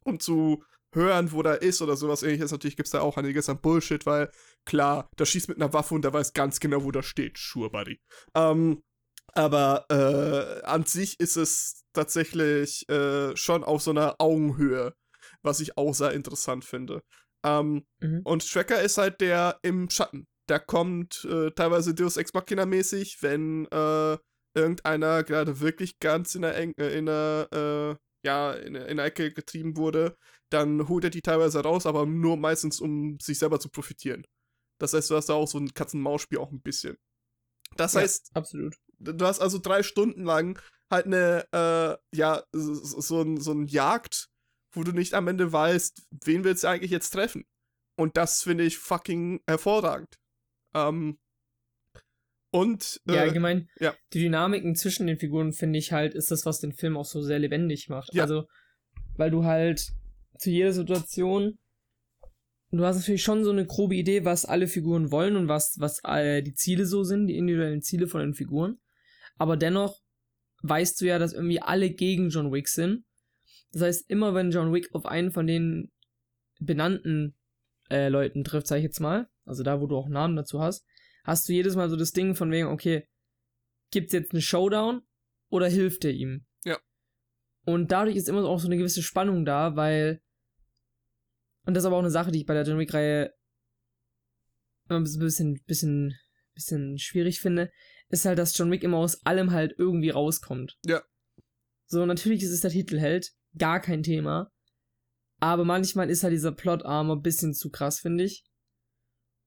[0.03, 0.63] um zu
[0.93, 2.51] hören, wo da ist oder sowas ähnliches.
[2.51, 4.31] Natürlich gibt es da auch einiges an Bullshit, weil
[4.65, 7.37] klar, der schießt mit einer Waffe und der weiß ganz genau, wo da steht.
[7.37, 7.99] Sure, buddy.
[8.35, 8.83] Ähm,
[9.33, 14.93] aber äh, an sich ist es tatsächlich äh, schon auf so einer Augenhöhe,
[15.41, 17.01] was ich auch sehr interessant finde.
[17.45, 18.21] Ähm, mhm.
[18.23, 20.27] Und Tracker ist halt der im Schatten.
[20.49, 24.17] Der kommt äh, teilweise Deus Ex Machina mäßig, wenn äh,
[24.55, 29.05] irgendeiner gerade wirklich ganz in der, Eng äh, in der, äh, ja, in, in der
[29.05, 30.17] Ecke getrieben wurde,
[30.51, 34.25] dann holt er die teilweise raus, aber nur meistens, um sich selber zu profitieren.
[34.79, 36.97] Das heißt, du hast da auch so ein Katz-und-Maus-Spiel auch ein bisschen.
[37.75, 38.75] Das ja, heißt, absolut.
[38.99, 43.65] Du hast also drei Stunden lang halt eine, äh, ja, so, so, ein, so ein
[43.65, 44.29] Jagd
[44.73, 47.45] wo du nicht am Ende weißt, wen willst du eigentlich jetzt treffen.
[47.95, 50.19] Und das finde ich fucking hervorragend.
[50.73, 51.19] Ähm,
[52.51, 53.01] und.
[53.07, 53.95] Äh, ja, allgemein, ja.
[54.13, 57.21] die Dynamiken zwischen den Figuren, finde ich halt, ist das, was den Film auch so
[57.21, 58.13] sehr lebendig macht.
[58.13, 58.23] Ja.
[58.23, 58.47] Also,
[59.15, 59.93] weil du halt
[60.37, 61.57] zu jeder Situation.
[62.71, 65.99] Du hast natürlich schon so eine grobe Idee, was alle Figuren wollen und was, was
[66.03, 68.79] äh, die Ziele so sind, die individuellen Ziele von den Figuren.
[69.37, 70.01] Aber dennoch
[70.63, 73.05] weißt du ja, dass irgendwie alle gegen John Wick sind
[73.73, 75.91] das heißt, immer wenn John Wick auf einen von den
[76.59, 77.35] benannten
[77.89, 80.85] äh, Leuten trifft, sag ich jetzt mal, also da, wo du auch Namen dazu hast,
[81.23, 83.07] hast du jedes Mal so das Ding von wegen, okay,
[83.91, 85.01] gibt's jetzt einen Showdown
[85.49, 86.45] oder hilft er ihm?
[86.63, 86.79] Ja.
[87.65, 90.21] Und dadurch ist immer auch so eine gewisse Spannung da, weil,
[91.65, 93.33] und das ist aber auch eine Sache, die ich bei der John Wick-Reihe
[94.87, 96.15] immer ein bisschen, bisschen,
[96.53, 97.71] bisschen schwierig finde,
[98.09, 100.77] ist halt, dass John Wick immer aus allem halt irgendwie rauskommt.
[100.85, 101.01] Ja.
[101.87, 104.51] So, natürlich ist es der Titelheld, gar kein Thema.
[105.39, 108.43] Aber manchmal ist halt dieser Plot-Armor ein bisschen zu krass, finde ich.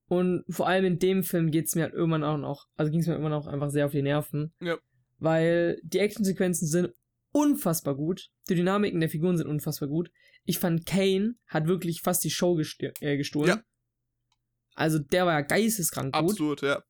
[0.09, 3.01] Und vor allem in dem Film geht es mir halt irgendwann auch noch, also ging
[3.01, 4.55] es mir irgendwann auch einfach sehr auf die Nerven.
[4.61, 4.79] Ja.
[5.19, 6.93] Weil die Actionsequenzen sind
[7.33, 8.29] unfassbar gut.
[8.49, 10.11] Die Dynamiken der Figuren sind unfassbar gut.
[10.45, 12.59] Ich fand, Kane hat wirklich fast die Show
[13.01, 13.49] äh, gestohlen.
[13.49, 13.63] Ja.
[14.75, 16.31] Also der war ja geisteskrank gut.
[16.31, 16.83] Absolut, ja.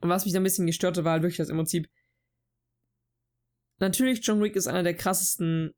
[0.00, 1.88] Und was mich da ein bisschen gestört hat, war halt wirklich das im Prinzip.
[3.78, 5.72] Natürlich, John Wick ist einer der krassesten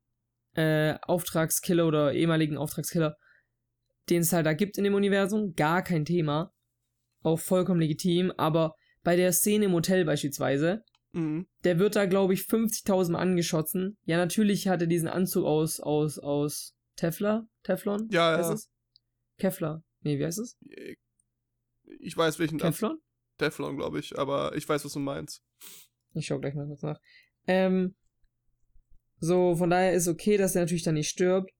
[0.57, 3.15] äh, Auftragskiller oder ehemaligen Auftragskiller,
[4.09, 6.51] den es halt da gibt in dem Universum, gar kein Thema.
[7.21, 11.47] Auch vollkommen legitim, aber bei der Szene im Hotel beispielsweise, mhm.
[11.63, 13.97] der wird da, glaube ich, 50.000 Mal angeschossen.
[14.05, 17.47] Ja, natürlich hat er diesen Anzug aus, aus, aus Teflon?
[17.63, 18.07] Teflon?
[18.09, 18.53] Ja, ja.
[18.53, 18.69] Es?
[19.37, 19.83] Kevlar.
[20.01, 20.57] Nee, wie heißt es?
[21.99, 22.57] Ich weiß welchen.
[22.57, 22.97] Teflon?
[23.37, 25.43] Teflon, glaube ich, aber ich weiß, was du meinst.
[26.13, 26.99] Ich schau gleich mal kurz nach.
[27.45, 27.95] Ähm,
[29.19, 31.51] so, von daher ist okay, dass er natürlich dann nicht stirbt.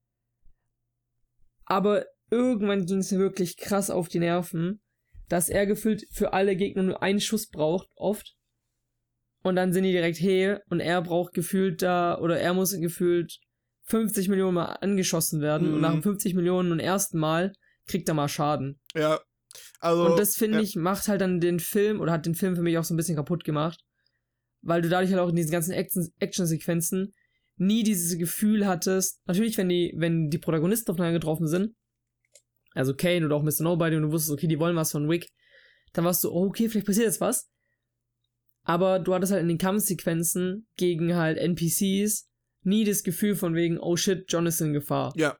[1.65, 4.81] Aber irgendwann ging es wirklich krass auf die Nerven,
[5.27, 8.35] dass er gefühlt für alle Gegner nur einen Schuss braucht, oft.
[9.43, 13.39] Und dann sind die direkt hey und er braucht gefühlt da, oder er muss gefühlt
[13.83, 15.69] 50 Millionen Mal angeschossen werden.
[15.69, 15.73] Mhm.
[15.75, 17.53] Und nach dem 50 Millionen und ersten Mal
[17.87, 18.79] kriegt er mal Schaden.
[18.95, 19.19] Ja.
[19.79, 20.63] Also, und das finde ja.
[20.63, 22.97] ich, macht halt dann den Film, oder hat den Film für mich auch so ein
[22.97, 23.83] bisschen kaputt gemacht.
[24.61, 27.13] Weil du dadurch halt auch in diesen ganzen Action-Sequenzen
[27.57, 31.75] nie dieses Gefühl hattest, natürlich, wenn die, wenn die Protagonisten aufeinander getroffen sind,
[32.73, 33.63] also Kane oder auch Mr.
[33.63, 35.29] Nobody und du wusstest, okay, die wollen was von Wick,
[35.93, 37.49] dann warst du, oh, okay, vielleicht passiert jetzt was.
[38.63, 42.27] Aber du hattest halt in den Kampfsequenzen gegen halt NPCs
[42.63, 45.13] nie das Gefühl von wegen, oh shit, John ist in Gefahr.
[45.15, 45.37] Ja.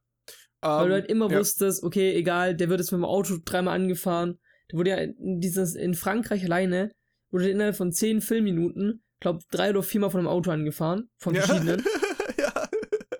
[0.61, 1.39] Um, Weil du halt immer ja.
[1.39, 4.39] wusstest, okay, egal, der wird jetzt mit dem Auto dreimal angefahren.
[4.71, 6.91] Der wurde ja in dieses, in Frankreich alleine,
[7.29, 11.81] wurde innerhalb von zehn Filmminuten, glaub, drei oder viermal von einem Auto angefahren, von verschiedenen.
[11.81, 12.01] Ja.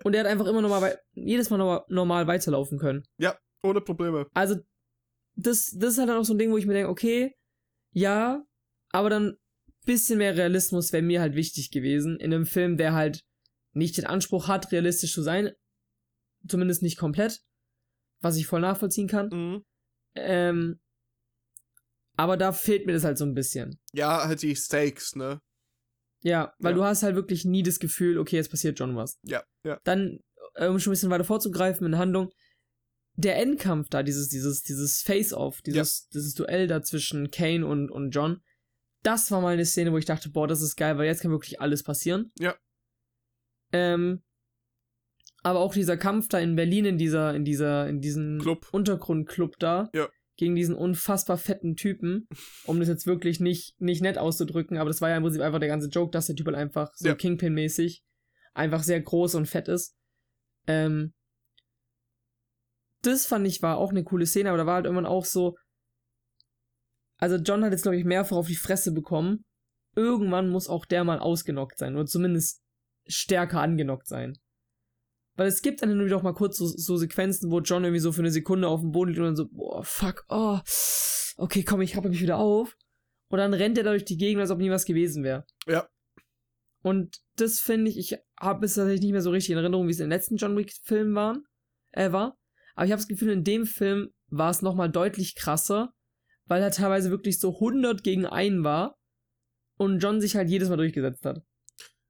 [0.08, 3.04] Und er hat einfach immer normal, jedes Mal normal weiterlaufen können.
[3.18, 4.26] Ja, ohne Probleme.
[4.32, 4.56] Also,
[5.36, 7.34] das, das ist halt auch so ein Ding, wo ich mir denke, okay,
[7.92, 8.42] ja,
[8.90, 9.36] aber dann
[9.84, 12.18] bisschen mehr Realismus wäre mir halt wichtig gewesen.
[12.20, 13.22] In einem Film, der halt
[13.74, 15.52] nicht den Anspruch hat, realistisch zu sein.
[16.48, 17.42] Zumindest nicht komplett.
[18.22, 19.28] Was ich voll nachvollziehen kann.
[19.28, 19.64] Mhm.
[20.14, 20.80] Ähm,
[22.16, 23.78] aber da fehlt mir das halt so ein bisschen.
[23.92, 25.42] Ja, halt die Stakes, ne?
[26.22, 26.76] Ja, weil ja.
[26.76, 29.18] du hast halt wirklich nie das Gefühl, okay, jetzt passiert John was.
[29.22, 29.80] Ja, ja.
[29.84, 30.18] Dann,
[30.54, 32.30] äh, um schon ein bisschen weiter vorzugreifen in der Handlung,
[33.14, 36.08] der Endkampf da, dieses, dieses, dieses Face-Off, dieses, ja.
[36.14, 38.40] dieses Duell da zwischen Kane und, und John,
[39.02, 41.30] das war mal eine Szene, wo ich dachte, boah, das ist geil, weil jetzt kann
[41.30, 42.32] wirklich alles passieren.
[42.38, 42.56] Ja.
[43.72, 44.22] Ähm,
[45.42, 48.68] Aber auch dieser Kampf da in Berlin, in dieser, in dieser, in diesem Club.
[48.72, 50.08] Untergrundclub da, Ja.
[50.38, 52.26] Gegen diesen unfassbar fetten Typen,
[52.64, 55.58] um das jetzt wirklich nicht, nicht nett auszudrücken, aber das war ja im Prinzip einfach
[55.58, 57.14] der ganze Joke, dass der Typ halt einfach so Ja.
[57.14, 58.02] Kingpin-mäßig
[58.54, 59.96] einfach sehr groß und fett ist.
[60.66, 61.12] Ähm,
[63.02, 65.56] das fand ich war auch eine coole Szene, aber da war halt irgendwann auch so,
[67.18, 69.44] also John hat jetzt, glaube ich, mehrfach auf die Fresse bekommen.
[69.96, 72.62] Irgendwann muss auch der mal ausgenockt sein oder zumindest
[73.08, 74.38] stärker angenockt sein.
[75.38, 78.00] Weil es gibt dann und wieder auch mal kurz so, so Sequenzen, wo John irgendwie
[78.00, 80.58] so für eine Sekunde auf dem Boden liegt und dann so, boah, fuck, oh,
[81.36, 82.76] okay, komm, ich rappe mich wieder auf.
[83.30, 85.46] Und dann rennt er da durch die Gegend, als ob nie was gewesen wäre.
[85.68, 85.88] Ja.
[86.82, 89.92] Und das finde ich, ich habe es tatsächlich nicht mehr so richtig in Erinnerung, wie
[89.92, 91.44] es in den letzten John Wick-Filmen waren,
[91.92, 92.36] äh, war.
[92.74, 95.92] Aber ich habe das Gefühl, in dem Film war es nochmal deutlich krasser,
[96.46, 98.98] weil er teilweise wirklich so 100 gegen einen war
[99.76, 101.44] und John sich halt jedes Mal durchgesetzt hat.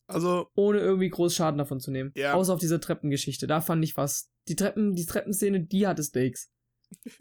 [0.08, 2.12] Also, Ohne irgendwie groß Schaden davon zu nehmen.
[2.16, 2.34] Ja.
[2.34, 3.46] Außer auf dieser Treppengeschichte.
[3.46, 4.30] Da fand ich was.
[4.48, 6.48] Die Treppen, die Treppenszene, die hatte Stakes.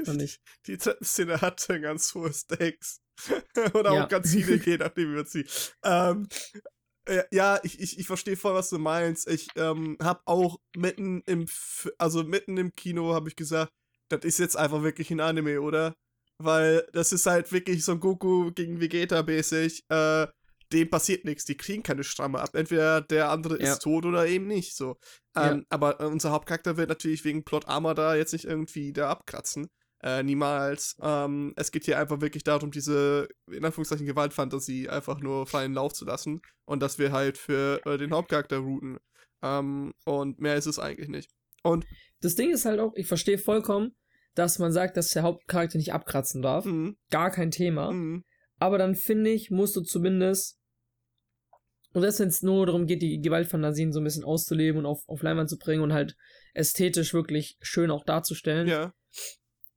[0.05, 0.39] Fand ich.
[0.67, 3.01] die Treppenszene hatte ganz hohe Stakes.
[3.73, 4.05] Oder Ja.
[4.05, 5.45] auch ganz viele, je nachdem, wie man sie.
[5.83, 6.27] Ähm,
[7.05, 9.27] äh, ja, ich, ich, ich verstehe voll, was du meinst.
[9.27, 13.71] Ich ähm, habe auch mitten im, F also mitten im Kino habe ich gesagt,
[14.09, 15.93] das ist jetzt einfach wirklich ein Anime, oder?
[16.37, 19.83] Weil das ist halt wirklich so Goku gegen Vegeta mäßig.
[19.89, 20.27] Äh,
[20.73, 22.49] dem passiert nichts, die kriegen keine Stramme ab.
[22.55, 23.73] Entweder der andere Ja.
[23.73, 24.75] ist tot oder eben nicht.
[24.75, 24.97] So.
[25.35, 25.51] Ja.
[25.51, 29.09] Ähm, Aber äh, unser Hauptcharakter wird natürlich wegen Plot Armor da jetzt nicht irgendwie da
[29.09, 29.67] abkratzen.
[30.03, 30.95] Äh, niemals.
[31.01, 35.93] Ähm, es geht hier einfach wirklich darum, diese, in Anführungszeichen, Gewaltfantasie einfach nur freien Lauf
[35.93, 36.41] zu lassen.
[36.65, 38.99] Und dass wir halt für äh, den Hauptcharakter routen.
[39.41, 41.31] Ähm, und mehr ist es eigentlich nicht.
[41.63, 41.85] Und,
[42.21, 43.95] Das Ding ist halt auch, ich verstehe vollkommen,
[44.35, 46.65] dass man sagt, dass der Hauptcharakter nicht abkratzen darf.
[46.65, 47.91] mh, Gar kein Thema.
[47.91, 48.21] mh,
[48.59, 50.59] Aber dann finde ich, musst du zumindest,
[51.93, 55.07] und das, wenn es nur darum geht, die Gewaltfantasien so ein bisschen auszuleben und auf,
[55.07, 56.15] auf Leinwand zu bringen und halt
[56.53, 58.93] ästhetisch wirklich schön auch darzustellen, ja,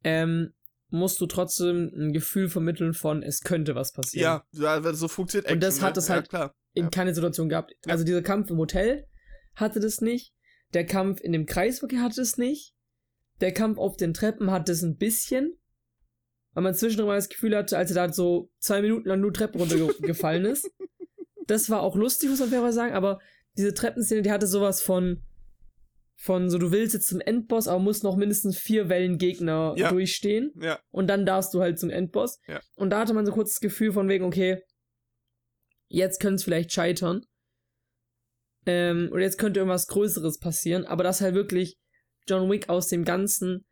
[0.02, 0.52] ähm,
[0.88, 4.42] musst du trotzdem ein Gefühl vermitteln von, es könnte was passieren.
[4.52, 5.98] ja, ja, so funktioniert Und Action, das hat ne?
[6.00, 6.54] es ja, halt klar.
[6.74, 6.90] in Ja.
[6.90, 7.72] keine Situation gehabt.
[7.86, 7.92] Ja.
[7.92, 9.06] Also dieser Kampf im Hotel
[9.54, 10.34] hatte das nicht.
[10.74, 12.74] Der Kampf in dem Kreisverkehr hatte es nicht.
[13.40, 15.59] Der Kampf auf den Treppen hatte es ein bisschen.
[16.52, 19.32] Weil man zwischendurch mal das Gefühl hatte, als er da so zwei Minuten lang nur
[19.32, 20.68] Treppen runtergefallen ist.
[21.46, 23.18] Das war auch lustig, muss man fairerweise sagen, aber
[23.56, 25.20] diese Treppenszene, die hatte sowas von,
[26.14, 29.90] von so, du willst jetzt zum Endboss, aber musst noch mindestens vier Wellen Gegner Ja.
[29.90, 30.52] durchstehen.
[30.60, 32.38] Ja, Und dann darfst du halt zum Endboss.
[32.46, 32.60] Ja.
[32.76, 34.62] Und da hatte man so kurz das Gefühl von wegen, okay,
[35.88, 37.26] jetzt könnte es vielleicht scheitern.
[38.66, 40.84] Ähm, oder jetzt könnte irgendwas Größeres passieren.
[40.84, 41.78] Aber dass halt wirklich
[42.28, 43.64] John Wick aus dem Ganzen,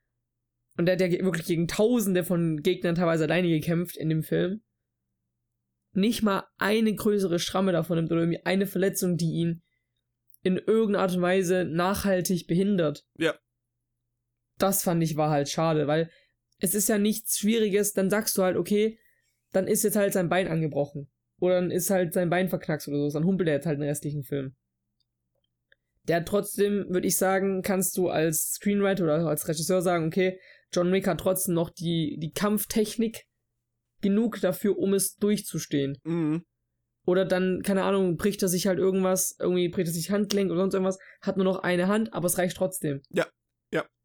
[0.79, 4.63] und der hat ja wirklich gegen Tausende von Gegnern teilweise alleine gekämpft in dem Film,
[5.93, 9.63] nicht mal eine größere Schramme davon nimmt oder irgendwie eine Verletzung, die ihn
[10.45, 13.05] in irgendeiner Art und Weise nachhaltig behindert.
[13.19, 13.35] Ja.
[14.57, 16.11] Das fand ich war halt schade, weil
[16.61, 19.01] es ist ja nichts Schwieriges, dann sagst du halt, okay,
[19.53, 21.11] dann ist jetzt halt sein Bein angebrochen.
[21.41, 23.89] Oder dann ist halt sein Bein verknackst oder so, dann humpelt er jetzt halt den
[23.89, 24.55] restlichen Film.
[26.05, 30.39] Der trotzdem, würde ich sagen, kannst du als Screenwriter oder als Regisseur sagen, okay,
[30.73, 33.25] John Wick hat trotzdem noch die, die Kampftechnik
[34.01, 35.99] genug dafür, um es durchzustehen.
[36.05, 36.45] mhm.
[37.07, 40.61] Oder dann, keine Ahnung, bricht er sich halt irgendwas, irgendwie bricht er sich Handgelenk oder
[40.61, 43.01] sonst irgendwas, hat nur noch eine Hand, aber es reicht trotzdem.
[43.11, 43.27] ja.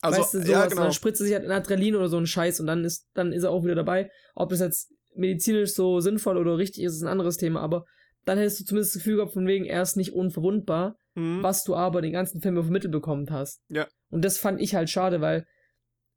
[0.02, 0.84] Also, weißt du, sowas, ja, genau.
[0.84, 3.34] dann spritzt er sich halt ein Adrenalin oder so einen Scheiß und dann ist, dann
[3.34, 4.10] ist er auch wieder dabei.
[4.36, 7.84] Ob das jetzt medizinisch so sinnvoll oder richtig ist, ist ein anderes Thema, aber
[8.24, 11.44] dann hättest du zumindest das Gefühl gehabt, von wegen, er ist nicht unverwundbar, Mhm.
[11.44, 13.62] was du aber den ganzen Film vermittelt bekommen hast.
[13.68, 13.88] Ja.
[14.10, 15.46] Und das fand ich halt schade, weil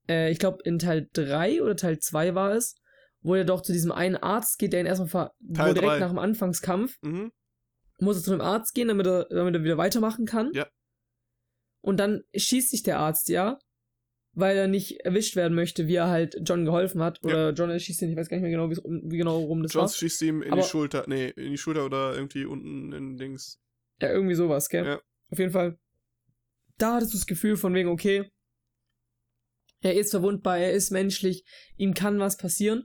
[0.08, 2.74] äh, ich glaube, in Teil 3 oder Teil 2 war es,
[3.20, 5.92] wo er doch zu diesem einen Arzt geht, der ihn erstmal ver Teil wo direkt
[5.92, 5.98] drei.
[6.00, 7.32] nach dem Anfangskampf Mhm.
[7.98, 10.50] muss er zu einem Arzt gehen, damit er, damit er wieder weitermachen kann.
[10.54, 10.66] Ja.
[11.80, 13.58] Und dann schießt sich der Arzt, ja,
[14.32, 17.22] weil er nicht erwischt werden möchte, wie er halt John geholfen hat.
[17.24, 19.92] Oder John erschießt ihn, ich weiß gar nicht mehr genau, wie genau rum das Jones
[19.92, 19.98] war.
[19.98, 21.04] schießt ihm in Aber- die Schulter.
[21.06, 23.58] Nee, in die Schulter oder irgendwie unten in Dings.
[24.00, 24.84] Ja, irgendwie sowas, gell?
[24.84, 25.00] Ja.
[25.30, 25.78] Auf jeden Fall.
[26.78, 28.30] Da hattest du das Gefühl von wegen, okay,
[29.80, 31.44] er ist verwundbar, er ist menschlich,
[31.76, 32.84] ihm kann was passieren.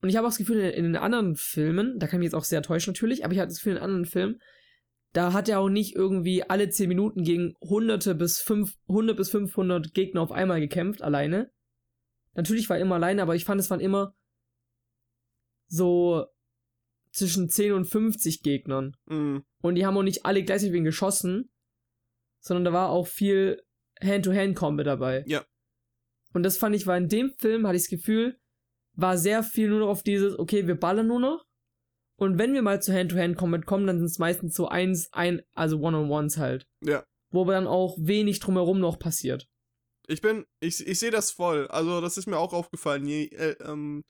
[0.00, 2.34] Und ich habe auch das Gefühl, in, den anderen Filmen, da kann ich mich jetzt
[2.34, 4.40] auch sehr täuschen natürlich, aber ich hatte das Gefühl, in anderen Filmen,
[5.12, 9.94] da hat er auch nicht irgendwie alle 10 Minuten gegen hunderte bis 500 bis 500
[9.94, 11.50] Gegner auf einmal gekämpft, alleine.
[12.34, 14.14] Natürlich war er immer alleine, aber ich fand, es waren immer
[15.68, 16.26] so
[17.12, 18.94] zwischen 10 und 50 Gegnern.
[19.06, 19.44] Mhm.
[19.62, 21.50] Und die haben auch nicht alle gleichzeitig wen geschossen,
[22.40, 23.62] sondern da war auch viel
[24.02, 25.24] Hand-to-Hand-Combat dabei.
[25.26, 25.44] Ja.
[26.36, 28.38] Und das fand ich, war in dem Film, hatte ich das Gefühl,
[28.94, 31.46] war sehr viel nur noch auf dieses, okay, wir ballern nur noch.
[32.20, 35.78] Und wenn wir mal zu Hand-to-Hand-Combat kommen, dann sind es meistens so eins, ein, also
[35.78, 36.66] One-on-Ones halt.
[36.84, 37.06] Ja.
[37.30, 39.48] wo aber dann auch wenig drumherum noch passiert.
[40.08, 41.68] Ich bin, ich, ich sehe das voll.
[41.68, 43.06] Also, das ist mir auch aufgefallen.
[43.06, 44.04] Je, äh, ähm,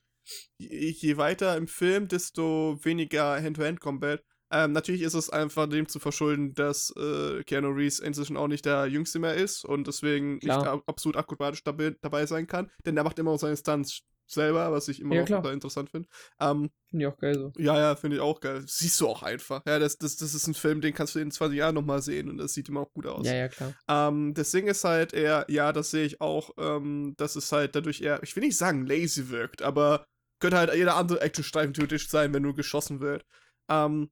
[0.57, 4.21] je, je weiter im Film, desto weniger Hand-to-Hand-Combat.
[4.51, 8.65] Ähm, natürlich ist es einfach dem zu verschulden, dass äh, Keanu Reeves inzwischen auch nicht
[8.65, 10.57] der Jüngste mehr ist und deswegen Klar.
[10.59, 12.71] nicht ab absolut akrobatisch dabei, sein kann.
[12.85, 16.07] Denn der macht immer auch seine Stunts selber, was ich immer Ja, noch interessant finde.
[16.39, 17.51] Ähm, Finde ich auch geil so.
[17.57, 18.63] ja, ja, finde ich auch geil.
[18.65, 19.61] Siehst du auch einfach.
[19.65, 22.29] Ja, das, das, das ist ein Film, den kannst du in 20 Jahren nochmal sehen
[22.29, 23.25] und das sieht immer auch gut aus.
[23.25, 23.73] Ja, ja, klar.
[23.87, 27.75] Ähm, das Ding ist halt eher, ja, das sehe ich auch, ähm, dass es halt
[27.75, 30.05] dadurch eher, ich will nicht sagen lazy wirkt, aber
[30.39, 33.25] könnte halt jeder andere Actionstreifen theoretisch sein, wenn nur geschossen wird.
[33.69, 34.09] Ähm,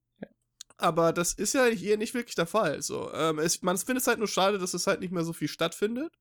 [0.78, 2.82] aber das ist ja hier nicht wirklich der Fall.
[2.82, 3.12] So.
[3.14, 5.48] Ähm, es, man findet es halt nur schade, dass es halt nicht mehr so viel
[5.48, 6.14] stattfindet.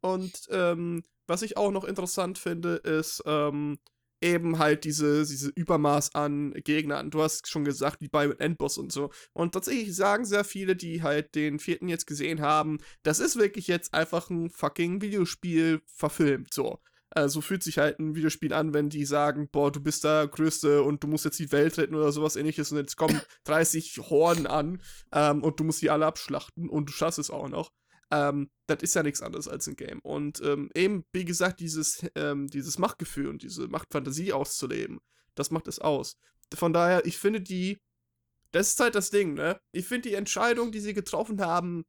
[0.00, 3.78] Und ähm, was ich auch noch interessant finde, ist ähm,
[4.20, 7.10] eben halt diese, diese Übermaß an Gegnern.
[7.10, 9.10] Du hast schon gesagt, wie bei Endboss und so.
[9.32, 13.66] Und tatsächlich sagen sehr viele, die halt den vierten jetzt gesehen haben, das ist wirklich
[13.66, 16.54] jetzt einfach ein fucking Videospiel verfilmt.
[16.54, 16.78] So.
[17.16, 20.28] Äh, so fühlt sich halt ein Videospiel an, wenn die sagen, boah, du bist der
[20.28, 23.98] Größte und du musst jetzt die Welt retten oder sowas ähnliches und jetzt kommen 30
[24.10, 27.72] Horden an ähm, und du musst die alle abschlachten und du schaffst es auch noch.
[28.10, 30.00] Ähm, das ist ja nichts anderes als ein Game.
[30.00, 35.00] Und ähm, eben, wie gesagt, dieses, ähm, dieses Machtgefühl und diese Machtfantasie auszuleben,
[35.34, 36.18] das macht es aus.
[36.54, 37.78] Von daher, ich finde die,
[38.52, 39.58] das ist halt das Ding, ne?
[39.72, 41.84] Ich finde die Entscheidung, die sie getroffen haben,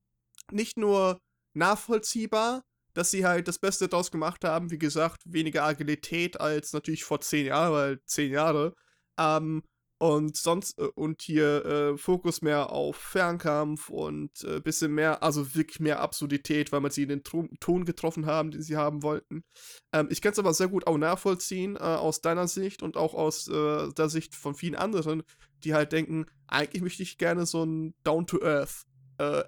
[0.51, 1.19] nicht nur
[1.53, 2.63] nachvollziehbar,
[2.97, 7.21] dass sie halt das Beste daraus gemacht haben, wie gesagt, weniger Agilität als natürlich vor
[7.21, 8.73] zehn Jahren, weil zehn Jahre,
[9.19, 9.61] ähm,
[9.99, 15.53] und sonst, äh, und hier äh, Fokus mehr auf Fernkampf und äh, bisschen mehr, also
[15.53, 19.43] wirklich mehr Absurdität, weil man sie in den Ton, getroffen haben, den sie haben wollten.
[19.93, 23.13] Ähm, ich kann es aber sehr gut auch nachvollziehen, äh, aus deiner Sicht und auch
[23.13, 25.21] aus äh, der Sicht von vielen anderen,
[25.63, 28.85] die halt denken, eigentlich möchte ich gerne so einen Down-to-Earth
[29.19, 29.43] äh,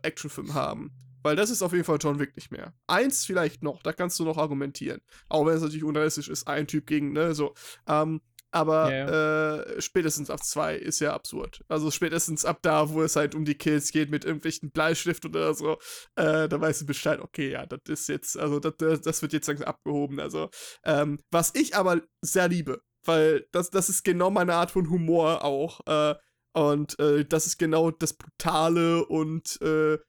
[0.53, 0.91] haben.
[1.23, 2.73] Weil das ist auf jeden Fall John Wick nicht mehr.
[2.87, 5.01] Eins vielleicht noch, da kannst du noch argumentieren.
[5.27, 7.53] Auch wenn es natürlich unrealistisch ist, ein Typ gegen, ne, so.
[7.87, 11.63] Ähm, aber Ja, Äh, spätestens ab zwei ist ja absurd.
[11.67, 15.53] Also spätestens ab da, wo es halt um die Kills geht mit irgendwelchen Bleistift oder
[15.53, 15.77] so,
[16.15, 19.47] äh, da weißt du Bescheid, okay, ja, das ist jetzt, also das, das wird jetzt
[19.47, 20.19] langsam abgehoben.
[20.19, 20.49] Also,
[20.83, 25.43] ähm, was ich aber sehr liebe, weil das, das ist genau meine Art von Humor
[25.43, 25.81] auch.
[25.85, 26.15] Äh,
[26.53, 29.99] und äh, das ist genau das Brutale und äh,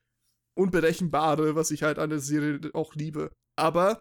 [0.60, 3.32] Unberechenbare, was ich halt an der Serie auch liebe.
[3.58, 4.00] Aber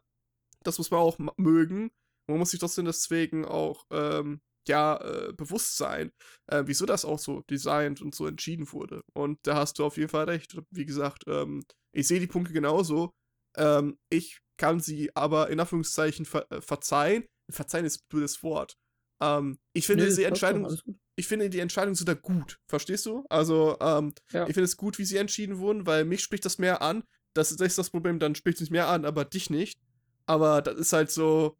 [0.63, 1.89] das muss man auch mögen.
[2.29, 6.11] Man muss sich trotzdem deswegen auch ähm, ja äh, bewusst sein,
[6.47, 9.01] äh, wieso das auch so designt und so entschieden wurde.
[9.13, 10.57] Und da hast du auf jeden Fall recht.
[10.71, 11.63] Wie gesagt, ähm,
[11.95, 13.11] ich sehe die Punkte genauso.
[13.57, 17.25] Ähm, ich kann sie aber in Anführungszeichen ver äh, verzeihen.
[17.51, 18.75] Verzeihen ist ein blödes Wort.
[19.21, 20.77] Ähm, ich finde Nee, diese Entscheidung.
[21.19, 22.59] Ich finde die Entscheidung sogar gut.
[22.67, 23.25] Verstehst du?
[23.29, 24.47] Also, ähm, Ja.
[24.47, 27.03] ich finde es gut, wie sie entschieden wurden, weil mich spricht das mehr an.
[27.33, 29.79] Das, ist das Problem, dann spricht es mich mehr an, aber dich nicht.
[30.25, 31.57] Aber das ist halt so,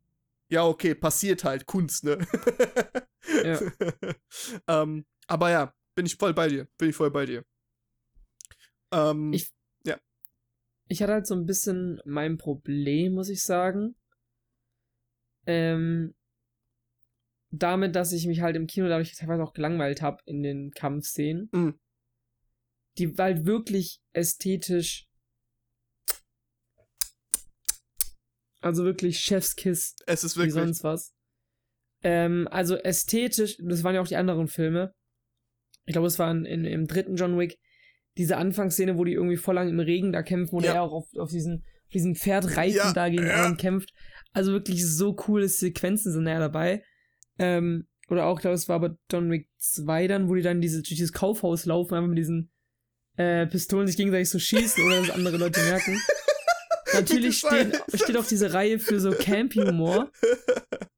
[0.50, 2.18] ja, okay, passiert halt Kunst, ne?
[3.44, 3.60] Ja.
[4.68, 6.68] ähm, aber ja, bin ich voll bei dir.
[6.78, 7.44] Bin ich voll bei dir.
[8.92, 9.52] Ähm, Ich-
[10.92, 13.96] ich hatte halt so ein bisschen mein Problem, muss ich sagen.
[15.46, 16.16] Ähm,
[17.52, 21.50] damit, dass ich mich halt im Kino dadurch teilweise auch gelangweilt habe in den Kampfszenen.
[21.52, 21.80] Mhm.
[22.98, 25.06] Die halt wirklich ästhetisch.
[28.62, 30.54] Also wirklich Chefskiss es ist wie wirklich.
[30.54, 31.14] sonst was.
[32.04, 34.94] Ähm, also ästhetisch, das waren ja auch die anderen Filme.
[35.86, 37.58] Ich glaube, es war in, in, im dritten John Wick
[38.18, 40.74] diese Anfangsszene, wo die irgendwie voll lang im Regen da kämpfen, wo Ja.
[40.74, 43.54] er auch auf, auf, diesen, auf diesem Pferd reiten Ja, da gegen ja.
[43.56, 43.94] kämpft.
[44.34, 46.84] Also wirklich so coole Sequenzen sind da ja dabei.
[47.40, 50.62] Ähm, oder auch, ich glaube, es war bei John Wick 2 dann, wo die dann
[50.62, 52.52] diese, durch dieses Kaufhaus laufen, einfach mit diesen
[53.18, 56.00] äh, Pistolen sich gegenseitig so schießen, ohne dass andere Leute merken.
[56.94, 57.98] Natürlich stehen, Scheiße.
[58.04, 60.12] steht auch diese Reihe für so Campy-Humor,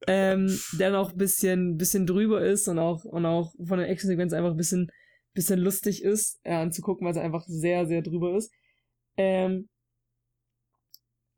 [0.08, 4.32] ähm, der noch ein bisschen, bisschen drüber ist und auch, und auch von der Actionsequenz
[4.34, 4.90] einfach ein bisschen,
[5.34, 8.54] bisschen lustig ist, äh, anzugucken, weil es einfach sehr, sehr drüber ist.
[9.18, 9.68] Ähm,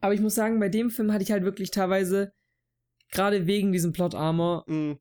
[0.02, 2.34] aber ich muss sagen, bei dem Film hatte ich halt wirklich teilweise,
[3.14, 4.94] gerade wegen diesem Plot-Armor, Mm,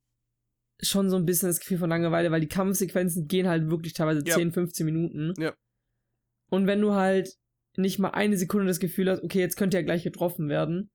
[0.81, 4.23] schon so ein bisschen das Gefühl von Langeweile, weil die Kampfsequenzen gehen halt wirklich teilweise
[4.25, 4.35] Ja.
[4.35, 5.33] 10, 15 Minuten.
[5.41, 5.55] Ja.
[6.51, 7.31] Und wenn du halt
[7.77, 10.91] nicht mal eine Sekunde das Gefühl hast, okay, jetzt könnte er gleich getroffen werden,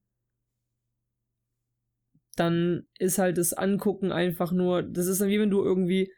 [2.36, 6.12] dann ist halt das Angucken einfach nur, das ist dann wie wenn du irgendwie,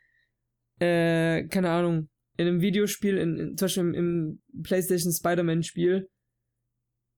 [0.81, 6.09] äh, keine Ahnung, in einem Videospiel, in, in, zum Beispiel im, im PlayStation Spider-Man-Spiel,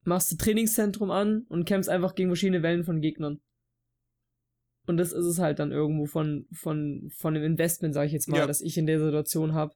[0.04, 3.40] machst du Trainingszentrum an und kämpfst einfach gegen verschiedene Wellen von Gegnern.
[4.86, 8.28] Und das ist es halt dann irgendwo von, von, von dem Investment, sag ich jetzt
[8.28, 8.46] mal, Ja.
[8.46, 9.72] das ich in der Situation habe.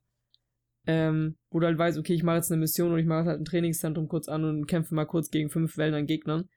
[0.89, 3.41] ähm, wo du halt weißt, okay, ich mache jetzt eine Mission und ich mache halt
[3.41, 6.49] ein Trainingszentrum kurz an und kämpfe mal kurz gegen fünf Wellen an Gegnern.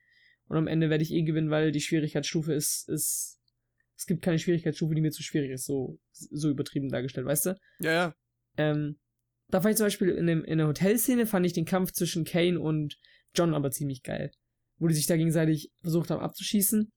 [0.46, 3.38] Und am Ende werde ich eh gewinnen, weil die Schwierigkeitsstufe ist, ist.
[3.96, 7.56] Es gibt keine Schwierigkeitsstufe, die mir zu schwierig ist, so, so übertrieben dargestellt, weißt du?
[7.80, 8.14] Ja, ja.
[8.56, 8.98] Ähm,
[9.48, 12.24] da fand ich zum Beispiel in, dem, in der Hotelszene fand ich den Kampf zwischen
[12.24, 12.96] Kane und
[13.34, 14.30] John aber ziemlich geil.
[14.78, 16.90] Wo die sich da gegenseitig versucht haben abzuschießen.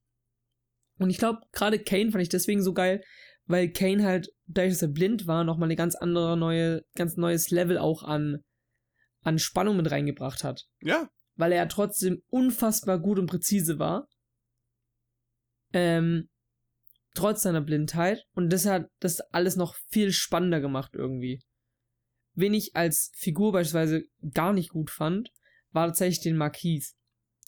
[0.98, 3.02] Und ich glaube, gerade Kane fand ich deswegen so geil,
[3.46, 7.50] weil Kane halt, dadurch, dass er blind war, nochmal eine ganz andere neue, ganz neues
[7.50, 8.38] Level auch an,
[9.22, 10.64] an Spannung mit reingebracht hat.
[10.80, 11.08] Ja.
[11.36, 14.06] Weil er trotzdem unfassbar gut und präzise war.
[15.72, 16.28] Ähm,
[17.14, 18.24] trotz seiner Blindheit.
[18.34, 21.42] Und das hat das alles noch viel spannender gemacht irgendwie.
[22.34, 25.30] Wen ich als Figur beispielsweise gar nicht gut fand,
[25.70, 26.94] war tatsächlich den Marquis.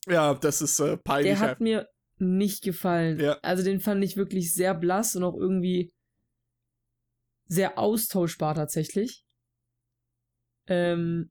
[0.06, 1.38] Ja, das ist äh, peinlich.
[1.38, 1.88] Der hat mir
[2.18, 3.20] nicht gefallen.
[3.20, 3.38] Ja.
[3.42, 5.92] Also den fand ich wirklich sehr blass und auch irgendwie
[7.48, 9.24] sehr austauschbar tatsächlich.
[10.68, 11.30] Ähm,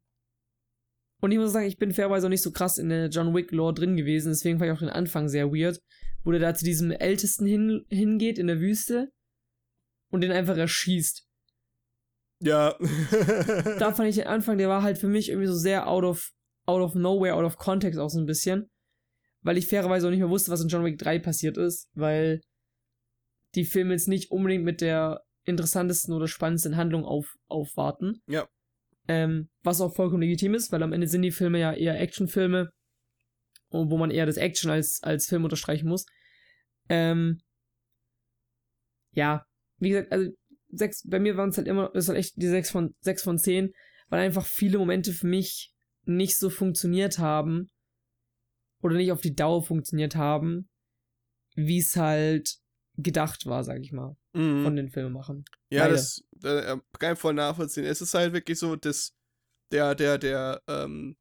[1.21, 3.51] und ich muss sagen, ich bin fairerweise auch nicht so krass in der John Wick
[3.51, 5.81] Lore drin gewesen, deswegen fand ich auch den Anfang sehr weird,
[6.23, 9.11] wo der da zu diesem Ältesten hin, hingeht in der Wüste
[10.11, 11.27] und den einfach erschießt.
[12.41, 12.77] Ja.
[13.79, 16.31] da fand ich den Anfang, der war halt für mich irgendwie so sehr out of,
[16.65, 18.69] out of nowhere, out of context auch so ein bisschen
[19.45, 22.41] weil ich fairerweise auch nicht mehr wusste, was in John Wick 3 passiert ist, weil
[23.53, 28.23] die Filme jetzt nicht unbedingt mit der interessantesten oder spannendsten Handlung auf, aufwarten.
[28.27, 28.47] Ja.
[29.07, 32.71] Ähm, was auch vollkommen legitim ist, weil am Ende sind die Filme ja eher Actionfilme,
[33.69, 36.07] wo man eher das Action als, als Film unterstreichen muss.
[36.89, 37.37] Ähm,
[39.11, 39.45] ja,
[39.77, 40.31] wie gesagt, also
[40.69, 43.37] sechs, bei mir waren es halt immer, ist halt echt die sechs von, sechs von
[43.37, 43.73] zehn,
[44.09, 45.71] weil einfach viele Momente für mich
[46.05, 47.69] nicht so funktioniert haben,
[48.85, 50.69] oder nicht auf die Dauer funktioniert haben,
[51.55, 52.57] wie es halt
[52.97, 54.63] gedacht war, sag ich mal, mhm.
[54.63, 55.43] von den Filmemachern.
[55.71, 55.95] Ja, Beide.
[55.95, 57.83] das äh, kann ich voll nachvollziehen.
[57.83, 59.15] Es ist halt wirklich so, dass
[59.71, 61.17] der, der, der, ähm,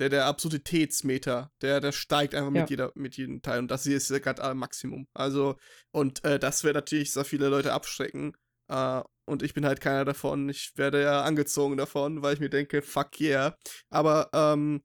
[0.00, 2.62] der, der Absurditätsmeter, der, der steigt einfach ja.
[2.62, 3.60] mit jeder, mit jedem Teil.
[3.60, 5.06] Und das hier ist ja gerade am Maximum.
[5.14, 5.56] Also,
[5.92, 8.32] und äh, das wird natürlich sehr viele Leute abschrecken.
[8.68, 10.48] Äh, und ich bin halt keiner davon.
[10.48, 13.56] Ich werde ja angezogen davon, weil ich mir denke, fuck yeah.
[13.90, 14.82] Aber, ähm,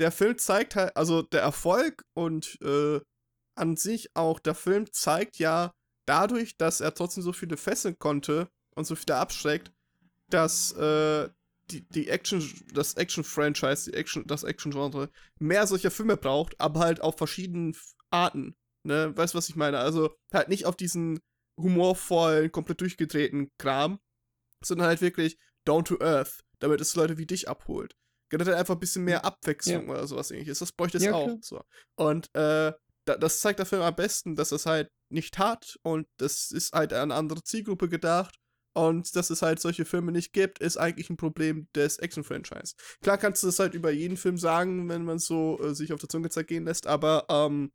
[0.00, 3.00] der Film zeigt halt, also der Erfolg und äh,
[3.54, 5.72] an sich auch der Film zeigt ja
[6.06, 9.70] dadurch, dass er trotzdem so viele fesseln konnte und so viele abschreckt,
[10.30, 11.28] dass äh,
[11.70, 12.42] die, die Action,
[12.72, 17.76] das Action-Franchise, die Action, das Action-Genre mehr solcher Filme braucht, aber halt auf verschiedenen
[18.10, 18.56] Arten.
[18.82, 19.16] Ne?
[19.16, 19.78] Weißt du, was ich meine?
[19.78, 21.20] Also halt nicht auf diesen
[21.60, 24.00] humorvollen, komplett durchgedrehten Kram,
[24.64, 27.94] sondern halt wirklich down to earth, damit es Leute wie dich abholt.
[28.30, 29.92] Generell einfach ein bisschen mehr Abwechslung ja.
[29.92, 30.60] oder sowas ähnliches.
[30.60, 31.36] Das bräuchte es ja, auch.
[31.42, 31.62] So.
[31.96, 32.72] Und äh,
[33.04, 36.92] das zeigt der Film am besten, dass es halt nicht hat und das ist halt
[36.92, 38.36] an eine andere Zielgruppe gedacht.
[38.72, 42.76] Und dass es halt solche Filme nicht gibt, ist eigentlich ein Problem des Action-Franchise.
[43.02, 45.98] Klar kannst du das halt über jeden Film sagen, wenn man so äh, sich auf
[45.98, 47.72] der Zunge zergehen lässt, aber ähm,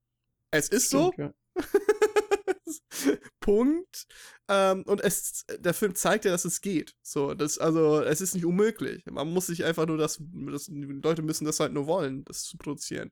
[0.51, 1.21] es ist Stimmt, so.
[1.21, 1.33] Ja.
[3.41, 4.05] Punkt.
[4.47, 6.95] Ähm, und es, der Film zeigt ja, dass es geht.
[7.01, 9.03] So, das, also, es ist nicht unmöglich.
[9.05, 10.21] Man muss sich einfach nur das,
[10.51, 13.11] das die Leute müssen das halt nur wollen, das zu produzieren.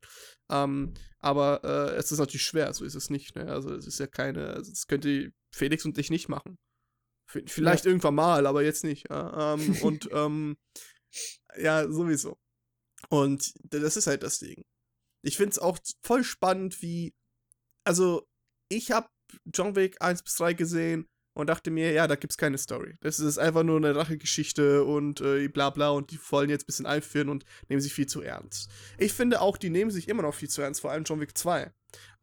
[0.52, 3.36] Ähm, aber äh, es ist natürlich schwer, so ist es nicht.
[3.36, 3.48] Ne?
[3.48, 6.60] Also, es ist ja keine, also, das könnte Felix und ich nicht machen.
[7.26, 7.90] Vielleicht ja.
[7.90, 9.10] irgendwann mal, aber jetzt nicht.
[9.10, 9.56] Ja?
[9.56, 10.58] Ähm, und, ähm,
[11.58, 12.38] ja, sowieso.
[13.10, 14.64] Und das ist halt das Ding.
[15.24, 17.16] Ich finde es auch voll spannend, wie,
[17.86, 18.28] also,
[18.70, 19.08] ich habe
[19.52, 22.96] John Wick 1 bis 3 gesehen und dachte mir, ja, da gibt's keine Story.
[23.02, 26.68] Das ist einfach nur eine Rachegeschichte und äh, bla bla und die wollen jetzt ein
[26.68, 28.70] bisschen einführen und nehmen sich viel zu ernst.
[28.98, 31.38] Ich finde auch, die nehmen sich immer noch viel zu ernst, vor allem John Wick
[31.38, 31.74] 2.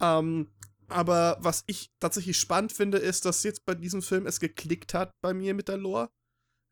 [0.00, 0.48] Ähm,
[0.88, 5.12] aber was ich tatsächlich spannend finde, ist, dass jetzt bei diesem Film es geklickt hat
[5.20, 6.10] bei mir mit der Lore.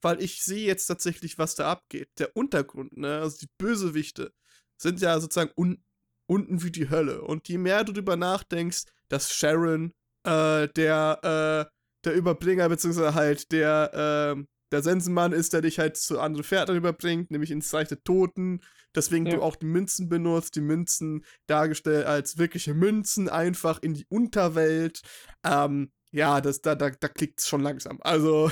[0.00, 2.08] Weil ich sehe jetzt tatsächlich, was da abgeht.
[2.18, 4.32] Der Untergrund, ne, also die Bösewichte,
[4.80, 5.82] sind ja sozusagen un
[6.28, 7.22] unten wie die Hölle.
[7.22, 13.52] Und je mehr du darüber nachdenkst, dass Sharon äh, der, äh, der Überbringer, beziehungsweise halt
[13.52, 17.88] der, äh, der Sensenmann ist, der dich halt zu anderen Pferden überbringt, nämlich ins Reich
[17.88, 18.60] der Toten.
[18.94, 19.36] Deswegen ja.
[19.36, 25.00] du auch die Münzen benutzt, die Münzen dargestellt als wirkliche Münzen, einfach in die Unterwelt.
[25.44, 27.98] Ähm, ja, das, da, da, da klickt es schon langsam.
[28.00, 28.50] Also,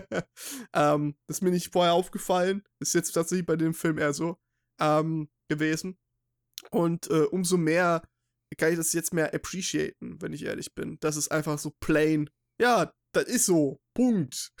[0.74, 2.64] ähm, das ist mir nicht vorher aufgefallen.
[2.80, 4.36] Ist jetzt tatsächlich bei dem Film eher so
[4.80, 5.96] ähm, gewesen.
[6.70, 8.02] Und äh, umso mehr
[8.56, 10.98] kann ich das jetzt mehr appreciaten, wenn ich ehrlich bin.
[11.00, 12.28] Das ist einfach so plain.
[12.62, 13.80] Ja, das ist so.
[13.92, 14.52] Punkt.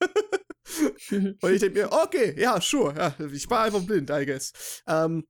[1.10, 2.94] und ich denke mir, okay, ja, sure.
[2.96, 4.52] Ja, ich war einfach blind, I guess.
[4.86, 5.26] Ähm,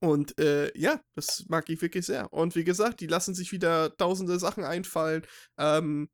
[0.00, 2.32] und äh, ja, das mag ich wirklich sehr.
[2.32, 5.26] Und wie gesagt, die lassen sich wieder tausende Sachen einfallen.
[5.58, 6.08] Ähm,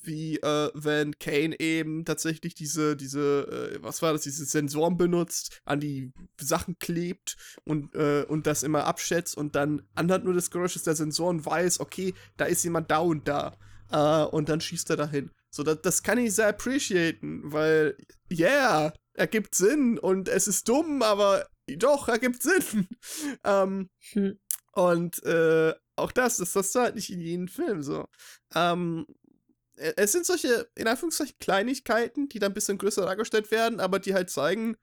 [0.00, 5.60] wie äh, wenn Kane eben tatsächlich diese, diese, äh, was war das, diese Sensoren benutzt,
[5.66, 10.50] an die Sachen klebt und, äh, und das immer abschätzt und dann anhand nur des
[10.50, 13.58] Geräusches der Sensoren weiß, okay, da ist jemand da und da.
[13.90, 15.30] Äh, und dann schießt er dahin.
[15.50, 17.96] So, das, das kann ich sehr appreciaten, weil,
[18.30, 22.88] yeah, ergibt Sinn und es ist dumm, aber doch, ergibt Sinn.
[23.44, 24.38] ähm, hm.
[24.72, 28.06] Und äh, auch das, das hast du halt nicht in jedem Film so.
[28.54, 29.06] Ähm,
[29.76, 33.98] äh, es sind solche, in Anführungszeichen, Kleinigkeiten, die dann ein bisschen größer dargestellt werden, aber
[33.98, 34.76] die halt zeigen,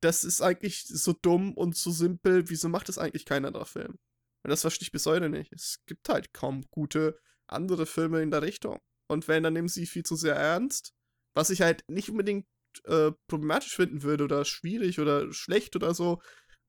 [0.00, 3.98] das ist eigentlich so dumm und so simpel, wieso macht das eigentlich keiner anderer Film?
[4.42, 5.52] Und das verstehe ich bis heute nicht.
[5.52, 8.80] Es gibt halt kaum gute andere Filme in der Richtung.
[9.08, 10.94] Und wenn, dann nehmen sie viel zu sehr ernst.
[11.34, 12.46] Was ich halt nicht unbedingt
[12.84, 16.20] äh, problematisch finden würde oder schwierig oder schlecht oder so.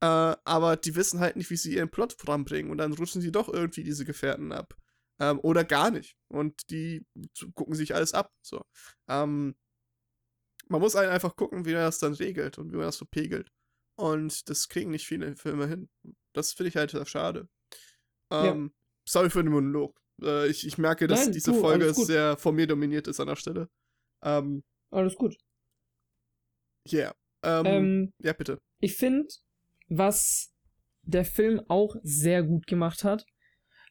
[0.01, 2.71] Äh, aber die wissen halt nicht, wie sie ihren Plot voranbringen.
[2.71, 4.75] Und dann rutschen sie doch irgendwie diese Gefährten ab.
[5.19, 6.17] Ähm, oder gar nicht.
[6.27, 7.05] Und die
[7.53, 8.33] gucken sich alles ab.
[8.41, 8.65] So.
[9.07, 9.55] Ähm,
[10.67, 13.05] man muss halt einfach gucken, wie man das dann regelt und wie man das so
[13.05, 13.51] pegelt.
[13.97, 15.89] Und das kriegen nicht viele Filme hin.
[16.33, 17.47] Das finde ich halt sehr schade.
[18.31, 18.81] Ähm, ja.
[19.07, 20.01] Sorry für den Monolog.
[20.21, 23.27] Äh, ich, ich merke, dass Nein, diese du, Folge sehr von mir dominiert ist an
[23.27, 23.69] der Stelle.
[24.23, 25.37] Ähm, alles gut.
[26.91, 27.15] Yeah.
[27.43, 28.59] Ähm, ähm, ja, bitte.
[28.79, 29.27] Ich finde,
[29.87, 30.53] was
[31.03, 33.25] der Film auch sehr gut gemacht hat,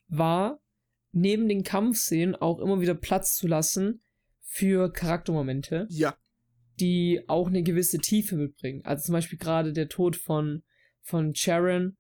[0.09, 0.61] war,
[1.13, 4.03] neben den Kampfszenen auch immer wieder Platz zu lassen
[4.41, 5.87] für Charaktermomente.
[5.91, 6.17] Ja.
[6.81, 8.85] Die auch eine gewisse Tiefe mitbringen.
[8.85, 10.65] Also zum Beispiel gerade der Tod von,
[11.03, 11.97] von Sharon,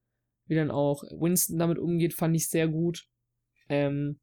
[0.46, 3.06] wie dann auch Winston damit umgeht, fand ich sehr gut.
[3.68, 4.20] Ähm,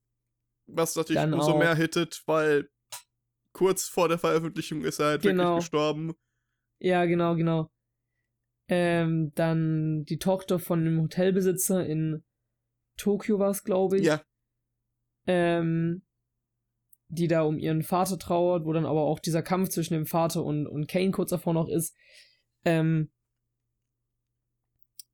[0.68, 2.70] Was natürlich umso auch, mehr hittet, weil
[3.54, 5.44] kurz vor der Veröffentlichung ist er halt genau.
[5.44, 6.14] wirklich gestorben.
[6.80, 7.72] Ja, genau, genau.
[8.68, 12.24] Ähm, dann die Tochter von dem Hotelbesitzer in
[12.98, 14.06] Tokio war es, glaube ich.
[14.06, 14.22] Ja
[15.28, 16.04] ähm,
[17.10, 20.44] die da um ihren Vater trauert, wo dann aber auch dieser Kampf zwischen dem Vater
[20.44, 21.96] und, und Kane kurz davor noch ist.
[22.64, 23.12] Ähm,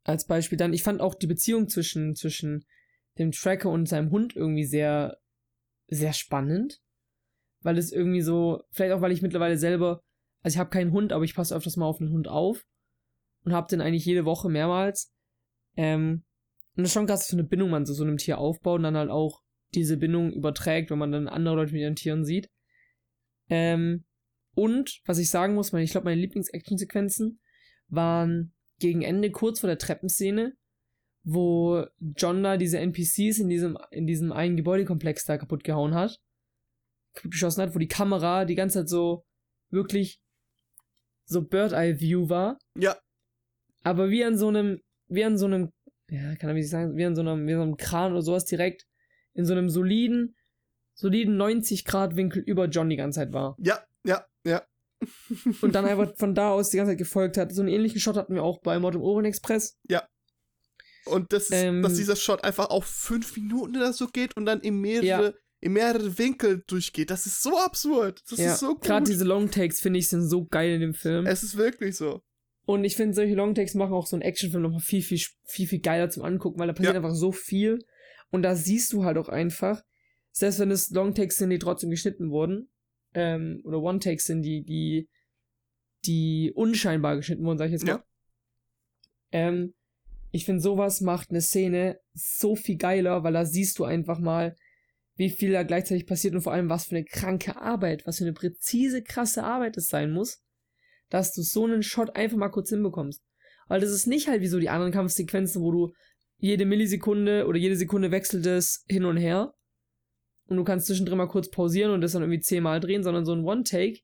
[0.04, 2.66] als Beispiel dann, ich fand auch die Beziehung zwischen, zwischen
[3.20, 5.18] dem Tracker und seinem Hund irgendwie sehr,
[5.88, 6.82] sehr spannend.
[7.62, 10.04] Weil es irgendwie so, vielleicht auch, weil ich mittlerweile selber,
[10.42, 12.66] also ich habe keinen Hund, aber ich passe öfters mal auf einen Hund auf
[13.44, 15.12] und habe den eigentlich jede Woche mehrmals.
[15.76, 16.24] Ähm,
[16.76, 18.78] und das ist schon krass, was für eine Bindung man zu so einem Tier aufbaut
[18.78, 19.42] und dann halt auch
[19.74, 22.50] diese Bindung überträgt, wenn man dann andere Leute mit ihren Tieren sieht.
[23.50, 24.06] Ähm,
[24.54, 27.40] und, was ich sagen muss, ich glaube, meine Lieblings-Action-Sequenzen
[27.88, 30.56] waren gegen Ende, kurz vor der Treppenszene,
[31.30, 36.22] wo John da diese NPCs in diesem, in diesem einen Gebäudekomplex da kaputt gehauen hat,
[37.14, 39.26] kaputt geschossen hat, wo die Kamera die ganze Zeit so
[39.70, 40.22] wirklich
[41.26, 42.58] so Bird-Eye-View war.
[42.78, 42.98] Ja.
[43.84, 45.74] Aber wie an so einem, wie an so einem,
[46.10, 48.46] ja, kann ich sagen, wie an so einem, wie an so einem Kran oder sowas
[48.46, 48.88] direkt
[49.34, 50.34] in so einem soliden,
[50.94, 53.58] soliden 90-Grad-Winkel über John die ganze Zeit war.
[53.60, 54.66] Ja, ja, ja.
[55.62, 57.52] und dann einfach von da aus die ganze Zeit gefolgt hat.
[57.52, 59.78] So einen ähnlichen Shot hatten wir auch bei im Orient Express.
[59.90, 60.08] Ja.
[61.08, 64.62] Und das, ähm, dass dieser Shot einfach auf fünf Minuten oder so geht und dann
[64.62, 65.34] in mehrere, ja.
[65.60, 67.10] in mehrere Winkel durchgeht.
[67.10, 68.22] Das ist so absurd.
[68.30, 68.54] Das ja.
[68.54, 68.84] ist so gut.
[68.84, 71.26] Gerade diese Longtakes, finde ich, sind so geil in dem Film.
[71.26, 72.22] Es ist wirklich so.
[72.66, 75.80] Und ich finde, solche Longtakes machen auch so einen Actionfilm nochmal viel, viel, viel, viel
[75.80, 77.00] geiler zum Angucken, weil da passiert ja.
[77.00, 77.80] einfach so viel.
[78.30, 79.82] Und da siehst du halt auch einfach,
[80.34, 82.70] selbst wenn es Longtakes sind, die trotzdem geschnitten wurden,
[83.14, 85.10] ähm, oder One-Takes sind, die, die,
[86.06, 87.94] die unscheinbar geschnitten wurden, sag ich jetzt mal.
[87.94, 88.06] Ja.
[89.32, 89.74] Ähm,
[90.32, 94.56] ich finde, sowas macht eine Szene so viel geiler, weil da siehst du einfach mal,
[95.16, 98.24] wie viel da gleichzeitig passiert und vor allem, was für eine kranke Arbeit, was für
[98.24, 100.44] eine präzise, krasse Arbeit es sein muss,
[101.10, 103.24] dass du so einen Shot einfach mal kurz hinbekommst.
[103.68, 105.94] Weil das ist nicht halt wie so die anderen Kampfsequenzen, wo du
[106.38, 109.54] jede Millisekunde oder jede Sekunde wechselt es hin und her.
[110.46, 113.34] Und du kannst zwischendrin mal kurz pausieren und das dann irgendwie zehnmal drehen, sondern so
[113.34, 114.00] ein One-Take,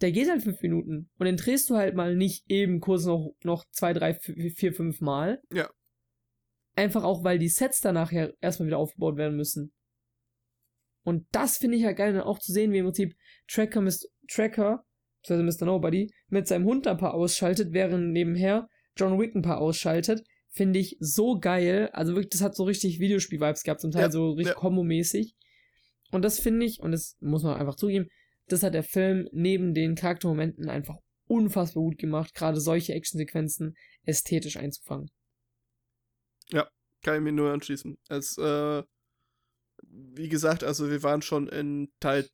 [0.00, 1.10] der geht halt fünf Minuten.
[1.18, 5.00] Und den drehst du halt mal nicht eben kurz noch, noch zwei, drei, vier, fünf
[5.00, 5.42] Mal.
[5.52, 5.70] Ja.
[6.76, 9.72] Einfach auch, weil die Sets danach ja erstmal wieder aufgebaut werden müssen.
[11.02, 13.16] Und das finde ich ja geil, dann auch zu sehen, wie im Prinzip
[13.48, 14.06] Tracker, Mr.
[14.30, 14.84] Tracker,
[15.28, 15.64] also Mr.
[15.66, 20.78] Nobody, mit seinem Hund ein paar ausschaltet, während nebenher John Wick ein paar ausschaltet finde
[20.78, 21.88] ich so geil.
[21.92, 24.60] Also wirklich, das hat so richtig Videospiel-Vibes gehabt, zum Teil ja, so richtig ja.
[24.60, 25.34] kombomäßig.
[26.10, 28.08] Und das finde ich, und das muss man einfach zugeben,
[28.48, 30.96] das hat der Film neben den Charaktermomenten einfach
[31.26, 35.10] unfassbar gut gemacht, gerade solche Actionsequenzen ästhetisch einzufangen.
[36.48, 36.68] Ja,
[37.02, 37.98] kann ich mir nur anschließen.
[38.08, 38.82] Es, äh,
[39.82, 42.28] wie gesagt, also wir waren schon in Teil,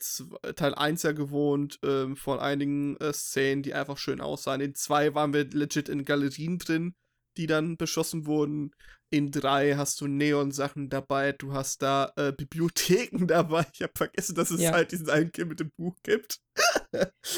[0.55, 4.61] Teil 1 ja gewohnt ähm, von einigen äh, Szenen, die einfach schön aussahen.
[4.61, 6.95] In 2 waren wir legit in Galerien drin
[7.37, 8.71] die dann beschossen wurden.
[9.11, 13.65] In 3 hast du Neon-Sachen dabei, du hast da äh, Bibliotheken dabei.
[13.73, 14.71] Ich habe vergessen, dass es Ja.
[14.71, 16.39] halt diesen einen Kill mit dem Buch gibt.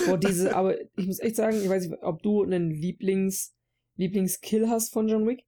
[0.05, 3.53] Boah, diese, aber ich muss echt sagen, ich weiß nicht, ob du einen Lieblings,
[3.97, 5.43] Lieblingskill hast von John Wick.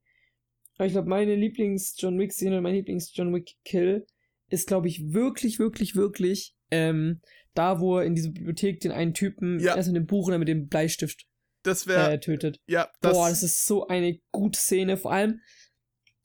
[0.78, 4.06] Aber ich glaube, meine Lieblings-John Wick-Szene und mein Lieblings-John Wick-Kill
[4.50, 7.22] ist, glaube ich, wirklich, wirklich, wirklich ähm,
[7.54, 9.76] da, wo er in dieser Bibliothek den einen Typen Ja.
[9.76, 11.26] erst mit dem Buch und dann mit dem Bleistift
[11.64, 12.60] Das wäre, äh, tötet.
[12.68, 15.42] ja, das, Boah, das ist so eine gute Szene, vor allem,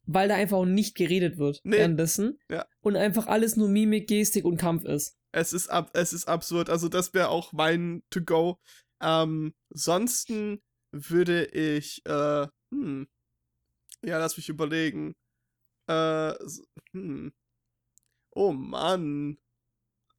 [0.05, 1.77] weil da einfach auch nicht geredet wird Nee.
[1.77, 2.39] währenddessen.
[2.49, 2.65] Ja.
[2.81, 5.17] Und einfach alles nur Mimik, Gestik und Kampf ist.
[5.31, 6.69] es ist, ab, es ist absurd.
[6.69, 8.59] Also, das wäre auch mein To-Go.
[9.01, 10.61] Ähm, sonsten
[10.91, 13.07] würde ich, äh, hm,
[14.03, 15.15] ja, lass mich überlegen.
[15.87, 16.33] Äh,
[16.91, 17.33] hm.
[18.31, 19.37] Oh Mann.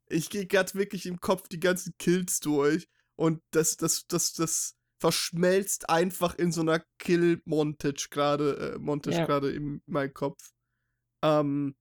[0.08, 2.86] Ich gehe gerade wirklich im Kopf die ganzen Kills durch
[3.16, 9.26] und das, das, das, das verschmelzt einfach in so einer Kill-Montage gerade, äh, Montage Ja.
[9.26, 10.52] gerade in meinem Kopf.
[11.22, 11.76] Ähm,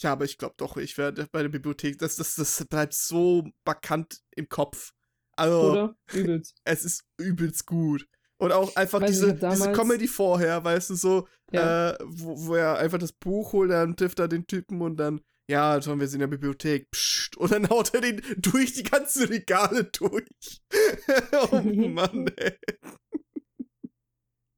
[0.00, 3.48] ja, aber ich glaube doch, ich werde bei der Bibliothek, das, das, das bleibt so
[3.64, 4.92] markant im Kopf.
[5.36, 5.96] Also, Oder?
[6.12, 6.56] Übelst.
[6.64, 8.06] es ist übelst gut.
[8.40, 11.90] Und auch einfach Weiß diese, hab diese Comedy vorher, weißt du, so, Ja.
[11.90, 15.20] äh, wo, wo er einfach das Buch holt, dann trifft er den Typen und dann,
[15.48, 18.82] ja, Tom, wir sind in der Bibliothek, psst, und dann haut er den durch die
[18.82, 20.60] ganzen Regale durch.
[21.50, 22.58] oh Mann, ey.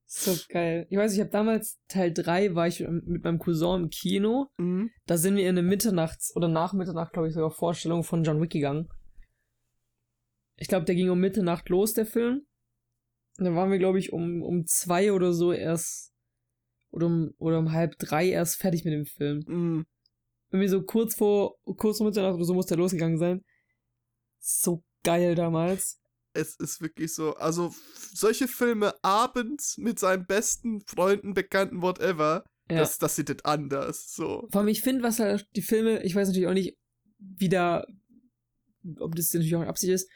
[0.07, 0.89] So geil.
[0.91, 4.49] Ich weiß, ich habe damals Teil 3 war ich mit meinem Cousin im Kino.
[4.59, 4.91] Mhm.
[5.07, 8.43] Da sind wir in eine Mitternachts- oder nach Mitternacht, glaube ich, sogar Vorstellung von John
[8.43, 8.89] Wick gegangen.
[10.57, 12.45] Ich glaube, der ging um Mitternacht los, der Film.
[13.39, 16.13] Und dann waren wir, glaube ich, um, um zwei oder so erst,
[16.91, 19.45] oder um, oder um halb drei erst fertig mit dem Film.
[19.47, 19.87] Mhm.
[20.51, 23.45] Irgendwie so kurz vor, kurz vor Mitternacht oder so muss der losgegangen sein.
[24.41, 25.99] So geil damals.
[26.33, 27.75] Es ist wirklich so, also
[28.13, 32.79] solche Filme abends mit seinen besten Freunden, Bekannten, whatever, Ja.
[32.79, 34.47] das, das sieht das anders, so.
[34.51, 36.77] Vor allem, ich finde, was halt die Filme, ich weiß natürlich auch nicht,
[37.19, 37.85] wie da,
[38.99, 40.09] ob das natürlich auch Absicht ist,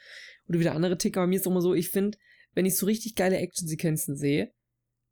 [0.47, 2.17] oder wieder andere Ticker, aber mir ist auch immer so, ich finde,
[2.53, 4.53] wenn ich so richtig geile Actionsequenzen sehe,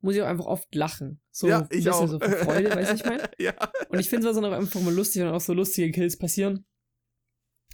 [0.04, 1.20] muss ich auch einfach oft lachen.
[1.30, 2.06] So ja, ein ich bisschen auch.
[2.06, 3.30] so vor Freude, weißt du, ich meine?
[3.38, 3.54] ja.
[3.88, 6.66] Und ich finde es dann auch einfach mal lustig, wenn auch so lustige Kills passieren.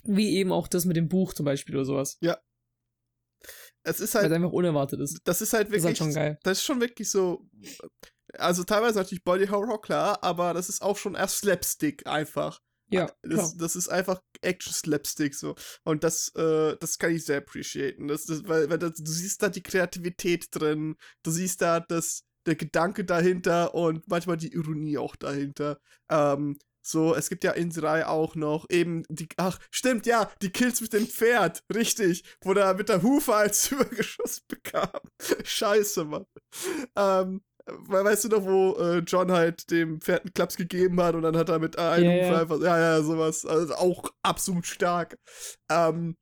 [0.05, 2.19] Wie eben auch das mit dem Buch zum Beispiel oder sowas.
[3.83, 5.21] Es ist Weil es halt, einfach unerwartet ist.
[5.25, 6.39] das ist halt Das ist wirklich, halt schon geil.
[6.43, 7.49] das ist schon wirklich so,
[8.35, 12.61] also teilweise natürlich Body Horror, klar, aber das ist auch schon erst Slapstick einfach.
[12.93, 13.11] Ja.
[13.23, 15.55] Das, das ist einfach Action-Slapstick so.
[15.85, 18.09] Und das, äh, das kann ich sehr appreciaten.
[18.09, 22.25] Das, das, weil, weil das, du siehst da die Kreativität drin, du siehst da das,
[22.47, 25.79] der Gedanke dahinter und manchmal die Ironie auch dahinter.
[26.11, 30.51] Ähm, so, es gibt ja in 3 auch noch eben die, ach, stimmt, ja, die
[30.51, 34.89] Kills mit dem Pferd, richtig, wo der mit der Hufe als Übergeschoss bekam.
[35.45, 36.27] Scheiße, Mann.
[36.97, 37.43] Ähm,
[37.87, 41.37] weißt du noch, wo äh, John halt dem Pferd einen Klaps gegeben hat und dann
[41.37, 42.41] hat er mit einem ja.
[42.41, 45.17] einfach, ja, ja, sowas, also auch absolut stark.
[45.71, 46.17] Ähm,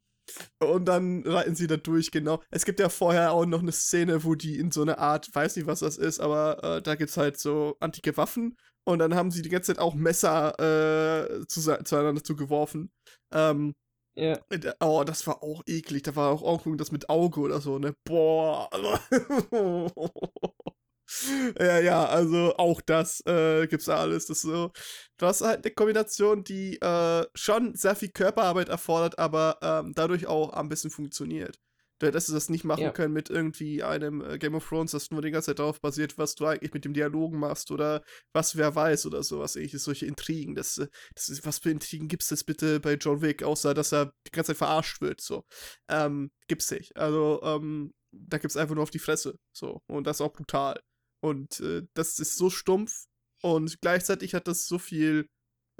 [0.61, 2.42] und dann reiten sie da durch, genau.
[2.51, 5.57] Es gibt ja vorher auch noch eine Szene, wo die in so eine Art, weiß
[5.57, 9.30] nicht, was das ist, aber äh, da gibt's halt so antike Waffen und dann haben
[9.30, 12.90] sie die ganze Zeit auch Messer äh, zu, zueinander zugeworfen.
[13.32, 13.74] Ähm,
[14.16, 14.38] Ja.
[14.51, 16.03] äh, Oh, das war auch eklig.
[16.05, 17.94] Da war auch, auch irgendwas mit Auge oder so, ne?
[18.05, 18.68] Boah.
[21.59, 24.26] Ja, ja, also auch das äh, gibt's da alles.
[24.26, 24.72] Das ist so.
[25.18, 30.26] Du hast halt eine Kombination, die äh, schon sehr viel Körperarbeit erfordert, aber ähm, dadurch
[30.26, 31.59] auch ein bisschen funktioniert.
[32.00, 32.92] Du hättest das nicht machen Ja.
[32.92, 36.16] können mit irgendwie einem äh, Game of Thrones, das nur die ganze Zeit darauf basiert,
[36.16, 40.06] was du eigentlich mit dem Dialogen machst oder was wer weiß oder sowas ähnliches, solche
[40.06, 40.54] Intrigen.
[40.54, 40.86] Das, äh,
[41.16, 44.30] das ist, was für Intrigen gibt's das bitte bei John Wick, außer dass er die
[44.30, 45.42] ganze Zeit verarscht wird, so.
[45.88, 46.96] Ähm, gibt's nicht.
[46.96, 49.80] Also, ähm, da gibt's einfach nur auf die Fresse, so.
[49.88, 50.80] Und das auch brutal.
[51.20, 53.06] Und äh, das ist so stumpf
[53.42, 55.28] und gleichzeitig hat das so viel,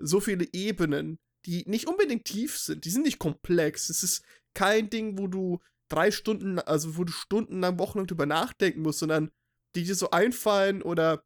[0.01, 3.89] so viele Ebenen, die nicht unbedingt tief sind, die sind nicht komplex.
[3.89, 4.23] Es ist
[4.55, 9.31] kein Ding, wo du drei Stunden, also wo du stundenlang, wochenlang drüber nachdenken musst, sondern
[9.75, 11.25] die dir so einfallen oder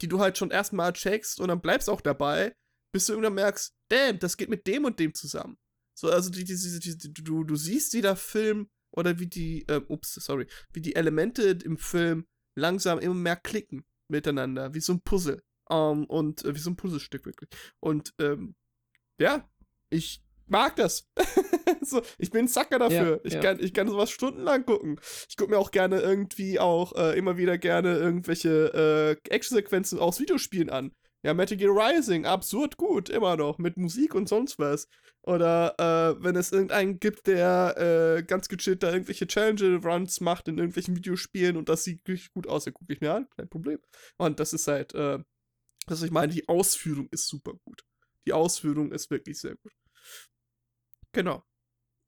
[0.00, 2.54] die du halt schon erstmal checkst und dann bleibst auch dabei,
[2.92, 5.58] bis du irgendwann merkst, damn, das geht mit dem und dem zusammen.
[5.98, 9.66] So, also die, die, die, die, du, du siehst, wie der Film oder wie die,
[9.68, 14.92] äh, ups, sorry, wie die Elemente im Film langsam immer mehr klicken miteinander, wie so
[14.92, 15.42] ein Puzzle.
[15.70, 17.50] Ähm, und äh, wie so ein Puzzlestück wirklich.
[17.78, 18.54] Und ähm,
[19.18, 19.48] ja,
[19.88, 21.08] ich mag das.
[21.82, 23.16] so, ich bin ein Sucker dafür.
[23.16, 23.40] Ja, ich, ja.
[23.40, 25.00] Kann, ich kann sowas stundenlang gucken.
[25.28, 30.20] Ich gucke mir auch gerne irgendwie auch äh, immer wieder gerne irgendwelche äh, Actionsequenzen aus
[30.20, 30.92] Videospielen an.
[31.22, 34.88] Ja, Metal Gear Rising, absurd gut, immer noch, mit Musik und sonst was.
[35.22, 37.76] Oder äh, wenn es irgendeinen gibt, der
[38.18, 42.46] äh, ganz gechillt da irgendwelche Challenge-Runs macht in irgendwelchen Videospielen und das sieht richtig gut
[42.46, 43.78] aus, dann gucke ich mir an, kein Problem.
[44.16, 45.18] Und das ist halt, äh,
[45.86, 47.84] was ich meine, die Ausführung ist super gut.
[48.26, 49.72] Die Ausführung ist wirklich sehr gut.
[51.12, 51.44] Genau.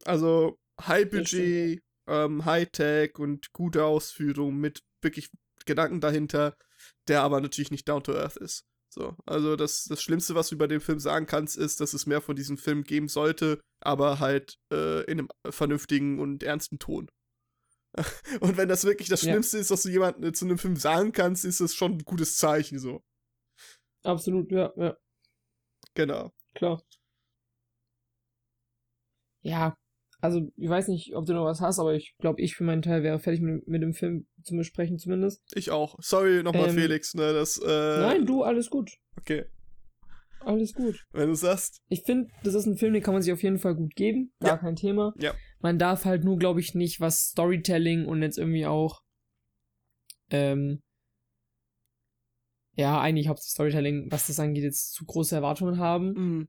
[0.04, 5.30] Also High-Budget, ähm, High-Tech und gute Ausführung mit wirklich
[5.66, 6.56] Gedanken dahinter,
[7.08, 8.64] der aber natürlich nicht down to earth ist.
[8.92, 12.04] So, also das, das Schlimmste, was du über den Film sagen kannst, ist, dass es
[12.04, 17.10] mehr von diesem Film geben sollte, aber halt äh, in einem vernünftigen und ernsten Ton.
[18.40, 19.60] und wenn das wirklich das Schlimmste ja.
[19.62, 22.36] ist, was du jemandem äh, zu einem Film sagen kannst, ist das schon ein gutes
[22.36, 23.02] Zeichen, so.
[24.02, 24.94] Absolut, ja, ja.
[25.94, 26.30] Genau.
[26.54, 26.82] Klar.
[29.40, 29.74] Ja,
[30.22, 32.80] also ich weiß nicht, ob du noch was hast, aber ich glaube, ich für meinen
[32.80, 35.42] Teil wäre fertig mit, mit dem Film zu besprechen zumindest.
[35.52, 35.96] Ich auch.
[36.00, 37.66] Sorry nochmal, ähm, Felix, ne, das, äh...
[37.66, 38.92] Nein, du, alles gut.
[39.18, 39.46] Okay.
[40.40, 41.04] Alles gut.
[41.10, 41.82] Wenn du sagst.
[41.88, 44.32] Ich finde, das ist ein Film, den kann man sich auf jeden Fall gut geben.
[44.40, 44.56] Gar ja.
[44.58, 45.12] kein Thema.
[45.18, 45.34] Ja.
[45.60, 49.00] Man darf halt nur, glaube ich, nicht, was Storytelling und jetzt irgendwie auch,
[50.30, 50.82] ähm,
[52.76, 56.12] ja, eigentlich hauptsächlich Storytelling, was das angeht, jetzt zu große Erwartungen haben.
[56.12, 56.48] Mhm.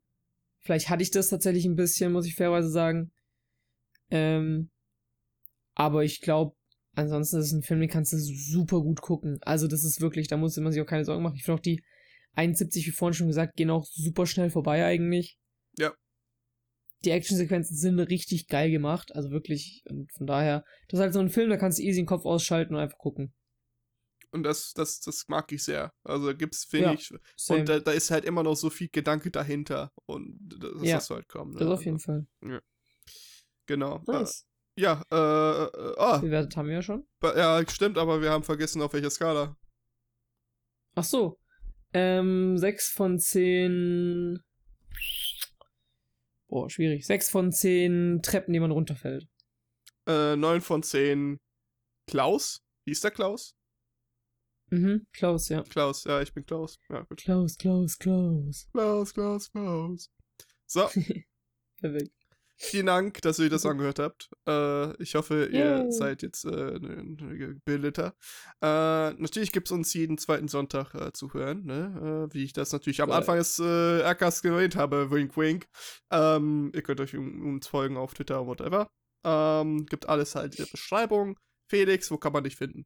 [0.59, 3.11] Vielleicht hatte ich das tatsächlich ein bisschen, muss ich fairerweise sagen.
[4.13, 4.69] Ähm,
[5.73, 6.55] aber ich glaube,
[6.95, 9.39] ansonsten ist es ein Film, den kannst du super gut gucken.
[9.41, 11.35] Also das ist wirklich, da muss man sich auch keine Sorgen machen.
[11.35, 11.83] Ich finde auch die
[12.33, 15.39] 71, wie vorhin schon gesagt, gehen auch super schnell vorbei eigentlich.
[15.79, 15.93] Ja.
[17.03, 19.15] Die Actionsequenzen sind richtig geil gemacht.
[19.15, 22.01] Also wirklich, und von daher, das ist halt so ein Film, da kannst du easy
[22.01, 23.33] den Kopf ausschalten und einfach gucken.
[24.31, 25.91] Und das, das, das mag ich sehr.
[26.03, 27.11] Also gibt's, finde ja, ich.
[27.35, 27.59] Same.
[27.59, 29.91] Und da, da, ist halt immer noch so viel Gedanke dahinter.
[30.05, 31.53] Und das ja, ist halt kommen.
[31.53, 31.59] Ne?
[31.59, 32.27] Das auf jeden also, Fall.
[32.43, 32.61] Ja.
[33.65, 34.01] Genau.
[34.07, 34.45] Nice.
[34.75, 36.17] Äh, ja, äh, äh, ah.
[36.17, 37.05] Bewertet haben wir ja schon.
[37.21, 39.55] Ja, stimmt, aber wir haben vergessen, auf welcher Skala.
[40.95, 41.39] Ach so.
[41.93, 44.41] Ähm, 6 von 10.
[46.47, 47.05] Boah, schwierig.
[47.05, 49.27] 6 von 10 Treppen, die man runterfällt.
[50.07, 51.39] Äh, 9 von 10
[52.07, 52.61] Klaus.
[52.85, 53.55] Wie ist der Klaus?
[54.69, 55.61] Mhm, Klaus, ja.
[55.61, 56.79] Klaus, ja, ich bin Klaus.
[56.89, 57.21] Ja, gut.
[57.21, 58.67] Klaus, Klaus, Klaus.
[58.71, 60.11] Klaus, Klaus, Klaus.
[60.65, 60.89] So.
[61.79, 62.22] Perfekt.
[62.65, 64.29] Vielen Dank, dass ihr das angehört habt.
[64.47, 65.91] Äh, ich hoffe, ihr yeah.
[65.91, 68.15] seid jetzt äh, gebildeter.
[68.61, 72.29] Äh, natürlich gibt es uns jeden zweiten Sonntag äh, zu hören, ne?
[72.31, 75.11] Äh, wie ich das natürlich am Anfang des äh, Erkas erwähnt habe.
[75.11, 75.67] Wink, wink.
[76.09, 78.89] Ähm, ihr könnt euch uns folgen auf Twitter, whatever.
[79.25, 81.37] Ähm, gibt alles halt in der Beschreibung.
[81.69, 82.85] Felix, wo kann man dich finden?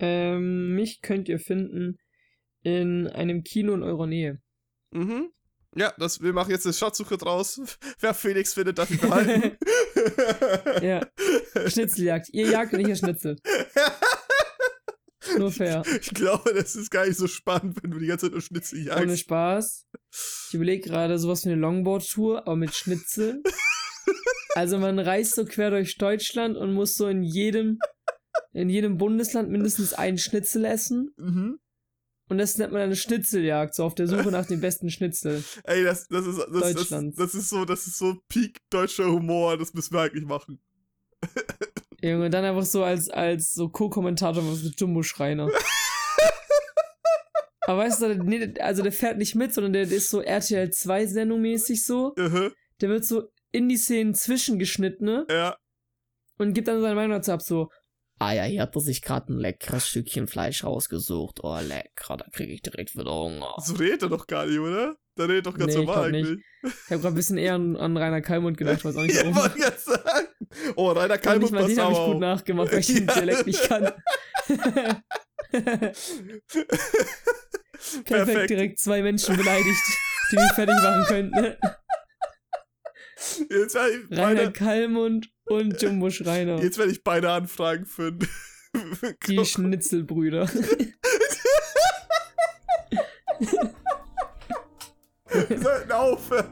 [0.00, 1.98] Ähm, mich könnt ihr finden
[2.62, 4.40] in einem Kino in eurer Nähe.
[4.90, 5.30] Mhm.
[5.76, 7.60] Ja, das, wir machen jetzt eine Schatzsuche draus.
[8.00, 9.56] Wer Felix findet, darf ich behalten.
[10.82, 11.06] ja.
[11.68, 12.28] Schnitzeljagd.
[12.32, 13.36] Ihr jagt und ich ihr Schnitzel.
[15.38, 15.82] Nur fair.
[16.00, 18.86] Ich glaube, das ist gar nicht so spannend, wenn du die ganze Zeit nur Schnitzel
[18.86, 19.02] jagst.
[19.02, 19.86] Ohne Spaß.
[20.48, 23.42] Ich überlege gerade sowas wie eine Longboard-Tour, aber mit Schnitzel.
[24.54, 27.78] Also man reist so quer durch Deutschland und muss so in jedem,
[28.54, 31.10] in jedem Bundesland mindestens einen Schnitzel essen.
[31.18, 31.58] Mhm.
[32.28, 35.44] Und das nennt man eine Schnitzeljagd, so auf der Suche nach dem besten Schnitzel.
[35.64, 39.56] Ey, das, das ist das, das, das, ist so, das ist so Peak deutscher Humor,
[39.56, 40.60] das müssen wir eigentlich machen.
[42.02, 45.48] Junge, dann einfach so als, als so Co-Kommentator mit Jumbo Schreiner.
[47.66, 50.70] Aber weißt du, nee, also der fährt nicht mit, sondern der, der ist so RTL
[50.70, 52.12] 2 Sendung mäßig so.
[52.16, 52.52] Uh -huh.
[52.80, 55.26] Der wird so in die Szenen zwischengeschnitten, ne?
[55.30, 55.56] Ja.
[56.38, 57.70] Und gibt dann seine Meinung dazu ab, so,
[58.18, 61.40] Ah ja, hier hat er sich gerade ein leckeres Stückchen Fleisch rausgesucht.
[61.42, 63.54] Oh, lecker, da kriege ich direkt wieder Hunger.
[63.58, 64.96] So redet er doch gar nicht, oder?
[65.16, 66.36] Da redet doch ganz nee, normal ich eigentlich.
[66.36, 66.46] Nicht.
[66.62, 69.50] Ich habe gerade ein bisschen eher an, an Rainer Kalmund gedacht, weiß auch nicht warum.
[69.56, 70.28] ich jetzt sagen.
[70.76, 73.92] Oh, Rainer Kalmund passt Den habe ich gut nachgemacht, weil ich den Dialekt nicht kann.
[75.48, 75.96] Perfekt,
[78.06, 79.78] Perfekt, direkt zwei Menschen beleidigt,
[80.32, 81.56] die mich fertig machen könnten.
[83.50, 86.62] Jetzt Rainer Kalmund und Jumbo Schreiner.
[86.62, 88.12] Jetzt werde ich beide Anfragen für
[89.26, 90.48] Die Schnitzelbrüder.
[95.48, 96.46] Wir sollten aufhören.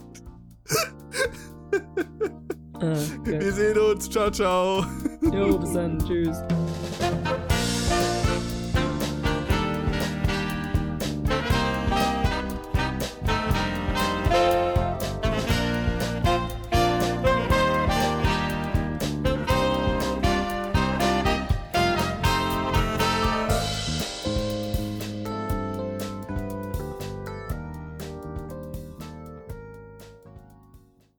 [2.74, 3.40] Ah, okay.
[3.40, 4.10] Wir sehen uns.
[4.10, 4.84] Ciao, ciao.
[5.32, 5.98] Jo, bis dann.
[5.98, 6.36] Tschüss.